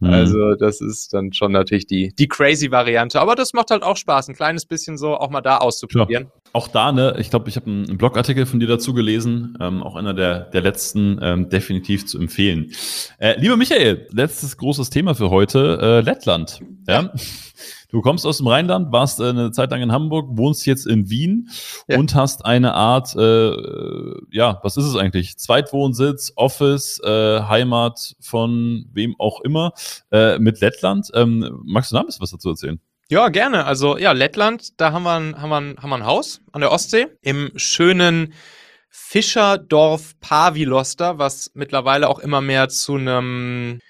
[0.00, 0.10] Mhm.
[0.10, 3.20] Also das ist dann schon natürlich die, die crazy Variante.
[3.20, 6.24] Aber das macht halt auch Spaß, ein kleines bisschen so auch mal da auszuprobieren.
[6.26, 6.42] Klar.
[6.52, 9.96] Auch da, ne, ich glaube, ich habe einen Blogartikel von dir dazu gelesen, ähm, auch
[9.96, 12.72] einer der, der letzten, ähm, definitiv zu empfehlen.
[13.18, 16.60] Äh, lieber Michael, letztes großes Thema für heute, äh, Lettland.
[16.86, 17.02] Ja.
[17.02, 17.12] ja.
[17.90, 21.08] Du kommst aus dem Rheinland, warst äh, eine Zeit lang in Hamburg, wohnst jetzt in
[21.08, 21.48] Wien
[21.88, 21.96] ja.
[21.96, 23.52] und hast eine Art, äh,
[24.30, 25.38] ja, was ist es eigentlich?
[25.38, 29.72] Zweitwohnsitz, Office, äh, Heimat von wem auch immer
[30.12, 31.10] äh, mit Lettland.
[31.14, 32.78] Ähm, magst du da ein bisschen was dazu erzählen?
[33.08, 33.64] Ja, gerne.
[33.64, 36.60] Also ja, Lettland, da haben wir, ein, haben, wir ein, haben wir ein Haus an
[36.60, 38.34] der Ostsee im schönen
[38.90, 43.80] Fischerdorf Paviloster, was mittlerweile auch immer mehr zu einem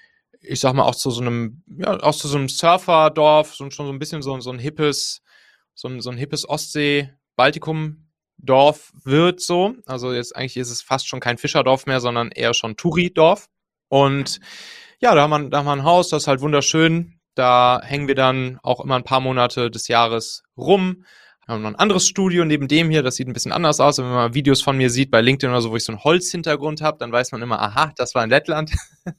[0.49, 3.85] ich sag mal, auch zu so einem, ja, auch zu so einem Surferdorf, so, schon
[3.85, 5.21] so ein bisschen so, so ein hippes,
[5.75, 9.75] so ein, so ein hippes Ostsee-Baltikum-Dorf wird so.
[9.85, 13.45] Also jetzt eigentlich ist es fast schon kein Fischerdorf mehr, sondern eher schon Touri-Dorf.
[13.89, 14.39] Und
[14.99, 17.19] ja, da haben, wir, da haben wir ein Haus, das ist halt wunderschön.
[17.35, 21.05] Da hängen wir dann auch immer ein paar Monate des Jahres rum.
[21.45, 23.99] Wir haben noch ein anderes Studio neben dem hier, das sieht ein bisschen anders aus.
[23.99, 26.81] wenn man Videos von mir sieht bei LinkedIn oder so, wo ich so einen Holzhintergrund
[26.81, 28.71] habe, dann weiß man immer, aha, das war in Lettland.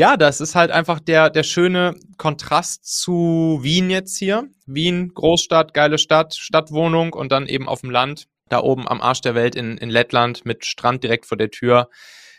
[0.00, 4.48] ja, das ist halt einfach der, der schöne Kontrast zu Wien jetzt hier.
[4.64, 9.20] Wien, Großstadt, geile Stadt, Stadtwohnung und dann eben auf dem Land, da oben am Arsch
[9.20, 11.90] der Welt in, in Lettland mit Strand direkt vor der Tür.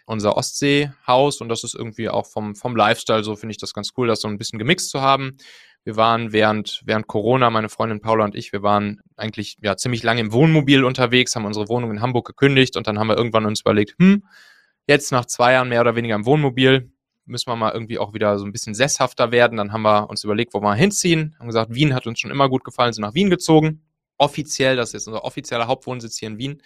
[0.07, 3.91] Unser Ostseehaus und das ist irgendwie auch vom, vom Lifestyle so, finde ich das ganz
[3.95, 5.37] cool, das so ein bisschen gemixt zu haben.
[5.83, 10.01] Wir waren während, während Corona, meine Freundin Paula und ich, wir waren eigentlich ja ziemlich
[10.01, 13.45] lange im Wohnmobil unterwegs, haben unsere Wohnung in Hamburg gekündigt und dann haben wir irgendwann
[13.45, 14.23] uns überlegt, hm,
[14.87, 16.91] jetzt nach zwei Jahren mehr oder weniger im Wohnmobil,
[17.31, 19.57] müssen wir mal irgendwie auch wieder so ein bisschen sesshafter werden.
[19.57, 21.35] Dann haben wir uns überlegt, wo wir hinziehen.
[21.39, 23.81] Haben gesagt, Wien hat uns schon immer gut gefallen, sind nach Wien gezogen.
[24.17, 26.61] Offiziell, das ist unser offizieller Hauptwohnsitz hier in Wien.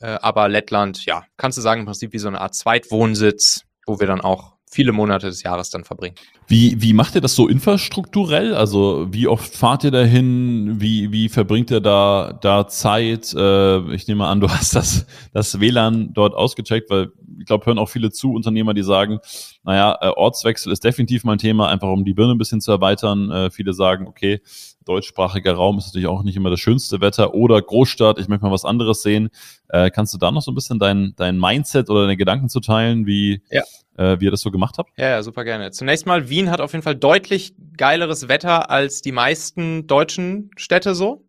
[0.00, 3.98] Äh, aber Lettland, ja, kannst du sagen, im Prinzip wie so eine Art Zweitwohnsitz, wo
[3.98, 6.16] wir dann auch viele Monate des Jahres dann verbringen.
[6.48, 8.54] Wie, wie macht ihr das so infrastrukturell?
[8.54, 10.80] Also wie oft fahrt ihr dahin?
[10.80, 13.32] Wie, wie verbringt ihr da, da Zeit?
[13.34, 17.78] Äh, ich nehme an, du hast das, das WLAN dort ausgecheckt, weil ich glaube, hören
[17.78, 19.18] auch viele zu Unternehmer, die sagen,
[19.62, 23.30] naja, äh, Ortswechsel ist definitiv mein Thema, einfach um die Birne ein bisschen zu erweitern.
[23.30, 24.40] Äh, viele sagen, okay,
[24.84, 28.52] deutschsprachiger Raum ist natürlich auch nicht immer das schönste Wetter oder Großstadt, ich möchte mal
[28.52, 29.30] was anderes sehen.
[29.68, 32.60] Äh, kannst du da noch so ein bisschen dein, dein Mindset oder deine Gedanken zu
[32.60, 33.62] teilen, wie, ja.
[33.96, 34.90] äh, wie ihr das so gemacht habt?
[34.96, 35.70] Ja, ja, super gerne.
[35.70, 40.94] Zunächst mal, Wien hat auf jeden Fall deutlich geileres Wetter als die meisten deutschen Städte
[40.94, 41.24] so.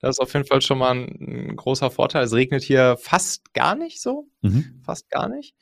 [0.00, 2.24] Das ist auf jeden Fall schon mal ein, ein großer Vorteil.
[2.24, 4.28] Es regnet hier fast gar nicht so.
[4.42, 4.82] Mhm.
[4.84, 5.54] Fast gar nicht.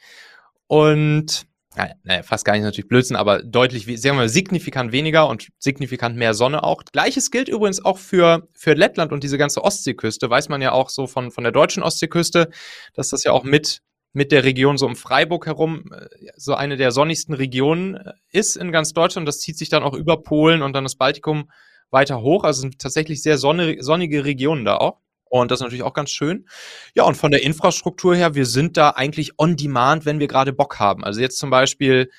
[0.66, 6.16] Und naja, fast gar nicht natürlich Blödsinn, aber deutlich, sagen wir signifikant weniger und signifikant
[6.16, 6.84] mehr Sonne auch.
[6.84, 10.30] Gleiches gilt übrigens auch für, für Lettland und diese ganze Ostseeküste.
[10.30, 12.50] Weiß man ja auch so von, von der deutschen Ostseeküste,
[12.94, 13.80] dass das ja auch mit,
[14.12, 16.06] mit der Region so um Freiburg herum äh,
[16.36, 19.26] so eine der sonnigsten Regionen äh, ist in ganz Deutschland.
[19.26, 21.50] Das zieht sich dann auch über Polen und dann das Baltikum
[21.94, 22.44] weiter hoch.
[22.44, 25.00] Also sind tatsächlich sehr sonnige Regionen da auch.
[25.24, 26.46] Und das ist natürlich auch ganz schön.
[26.94, 30.52] Ja, und von der Infrastruktur her, wir sind da eigentlich on demand, wenn wir gerade
[30.52, 31.02] Bock haben.
[31.02, 32.10] Also jetzt zum Beispiel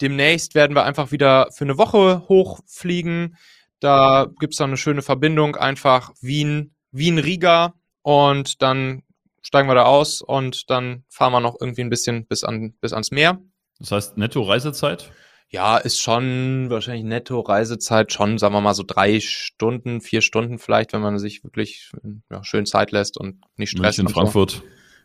[0.00, 3.36] demnächst werden wir einfach wieder für eine Woche hochfliegen.
[3.80, 9.02] Da gibt's dann eine schöne Verbindung, einfach Wien, Wien-Riga und dann
[9.42, 12.92] steigen wir da aus und dann fahren wir noch irgendwie ein bisschen bis, an, bis
[12.92, 13.40] ans Meer.
[13.80, 15.10] Das heißt, netto Reisezeit?
[15.52, 20.58] Ja, ist schon wahrscheinlich netto Reisezeit schon, sagen wir mal so drei Stunden, vier Stunden
[20.58, 21.92] vielleicht, wenn man sich wirklich
[22.30, 23.98] ja, schön Zeit lässt und nicht stresst.
[23.98, 24.50] in Frankfurt.
[24.50, 24.62] So.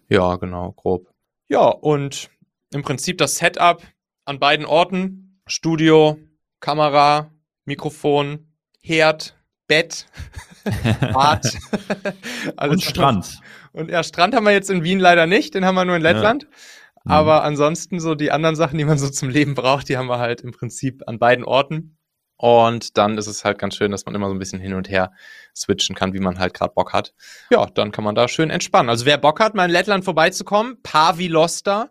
[0.08, 1.12] Ja, genau, grob.
[1.50, 2.30] Ja, und
[2.74, 3.84] im Prinzip das Setup
[4.24, 5.42] an beiden Orten.
[5.48, 6.18] Studio,
[6.62, 7.32] Kamera,
[7.66, 9.38] Mikrofon, Herd,
[9.68, 10.08] Bett,
[11.14, 11.58] Bad.
[12.62, 13.40] und Strand.
[13.74, 16.02] Und ja, Strand haben wir jetzt in Wien leider nicht, den haben wir nur in
[16.02, 16.44] Lettland.
[16.44, 16.50] Ja.
[17.08, 17.12] Mhm.
[17.12, 20.20] Aber ansonsten so die anderen Sachen, die man so zum Leben braucht, die haben wir
[20.20, 21.98] halt im Prinzip an beiden Orten.
[22.36, 24.90] Und dann ist es halt ganz schön, dass man immer so ein bisschen hin und
[24.90, 25.12] her
[25.56, 27.14] switchen kann, wie man halt gerade Bock hat.
[27.50, 28.90] Ja, dann kann man da schön entspannen.
[28.90, 31.90] Also wer Bock hat, mal in Lettland vorbeizukommen, Pavilosta,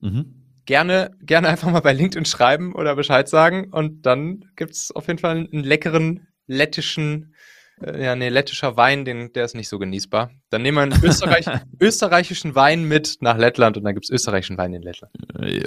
[0.00, 0.60] mhm.
[0.66, 3.72] gerne, gerne einfach mal bei LinkedIn schreiben oder Bescheid sagen.
[3.72, 7.34] Und dann gibt's auf jeden Fall einen leckeren lettischen
[7.80, 10.30] äh, ja, nee, lettischer Wein, den, der ist nicht so genießbar.
[10.54, 11.46] Dann nehmen wir einen Österreich,
[11.80, 15.12] österreichischen Wein mit nach Lettland und dann gibt's österreichischen Wein in Lettland.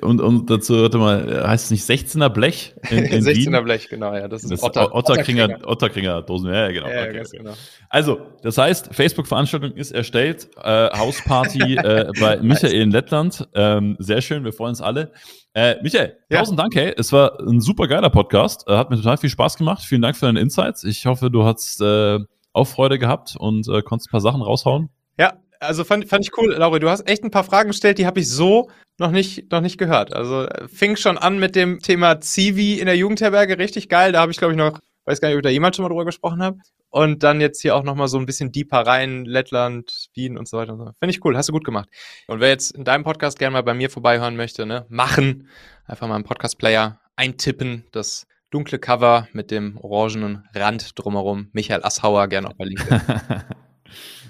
[0.01, 3.63] Und, und dazu, warte mal, heißt es nicht 16er Blech in, in 16er Wien?
[3.65, 4.29] Blech, genau, ja.
[4.29, 6.53] Das ist das Otter, Otterkringer, Otterkringer Dosen.
[6.53, 6.87] Ja, genau.
[6.87, 7.37] Ja, okay, okay.
[7.37, 7.53] genau.
[7.89, 13.45] Also, das heißt, Facebook-Veranstaltung ist erstellt, äh, Hausparty äh, bei Michael in Lettland.
[13.55, 15.11] Ähm, sehr schön, wir freuen uns alle.
[15.53, 16.39] Äh, Michael, ja.
[16.39, 16.93] tausend Dank, hey.
[16.95, 18.65] Es war ein super geiler Podcast.
[18.69, 19.83] Äh, hat mir total viel Spaß gemacht.
[19.83, 20.85] Vielen Dank für deine Insights.
[20.85, 22.19] Ich hoffe, du hast äh,
[22.57, 24.89] auch Freude gehabt und äh, konntest ein paar Sachen raushauen.
[25.17, 26.79] Ja, also fand, fand ich cool, Lauri.
[26.79, 29.77] Du hast echt ein paar Fragen gestellt, die habe ich so noch nicht, noch nicht
[29.77, 30.13] gehört.
[30.13, 34.11] Also äh, fing schon an mit dem Thema Zivi in der Jugendherberge, richtig geil.
[34.11, 36.05] Da habe ich, glaube ich, noch, weiß gar nicht, ob da jemand schon mal drüber
[36.05, 36.57] gesprochen habe.
[36.89, 40.57] Und dann jetzt hier auch nochmal so ein bisschen deeper rein, Lettland, Wien und so
[40.57, 40.85] weiter und so.
[40.99, 41.89] Finde ich cool, hast du gut gemacht.
[42.27, 45.49] Und wer jetzt in deinem Podcast gerne mal bei mir vorbeihören möchte, ne, machen.
[45.85, 47.85] Einfach mal einen Podcast-Player eintippen.
[47.91, 51.49] Das dunkle Cover mit dem orangenen Rand drumherum.
[51.53, 53.01] Michael Asshauer, gerne auch bei LinkedIn.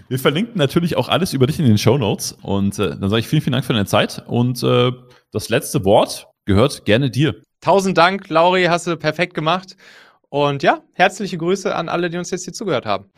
[0.10, 2.32] Wir verlinken natürlich auch alles über dich in den Show Notes.
[2.42, 4.24] Und äh, dann sage ich vielen, vielen Dank für deine Zeit.
[4.26, 4.92] Und äh,
[5.32, 7.36] das letzte Wort gehört gerne dir.
[7.60, 9.76] Tausend Dank, Lauri, hast du perfekt gemacht.
[10.30, 13.12] Und ja, herzliche Grüße an alle, die uns jetzt hier zugehört haben.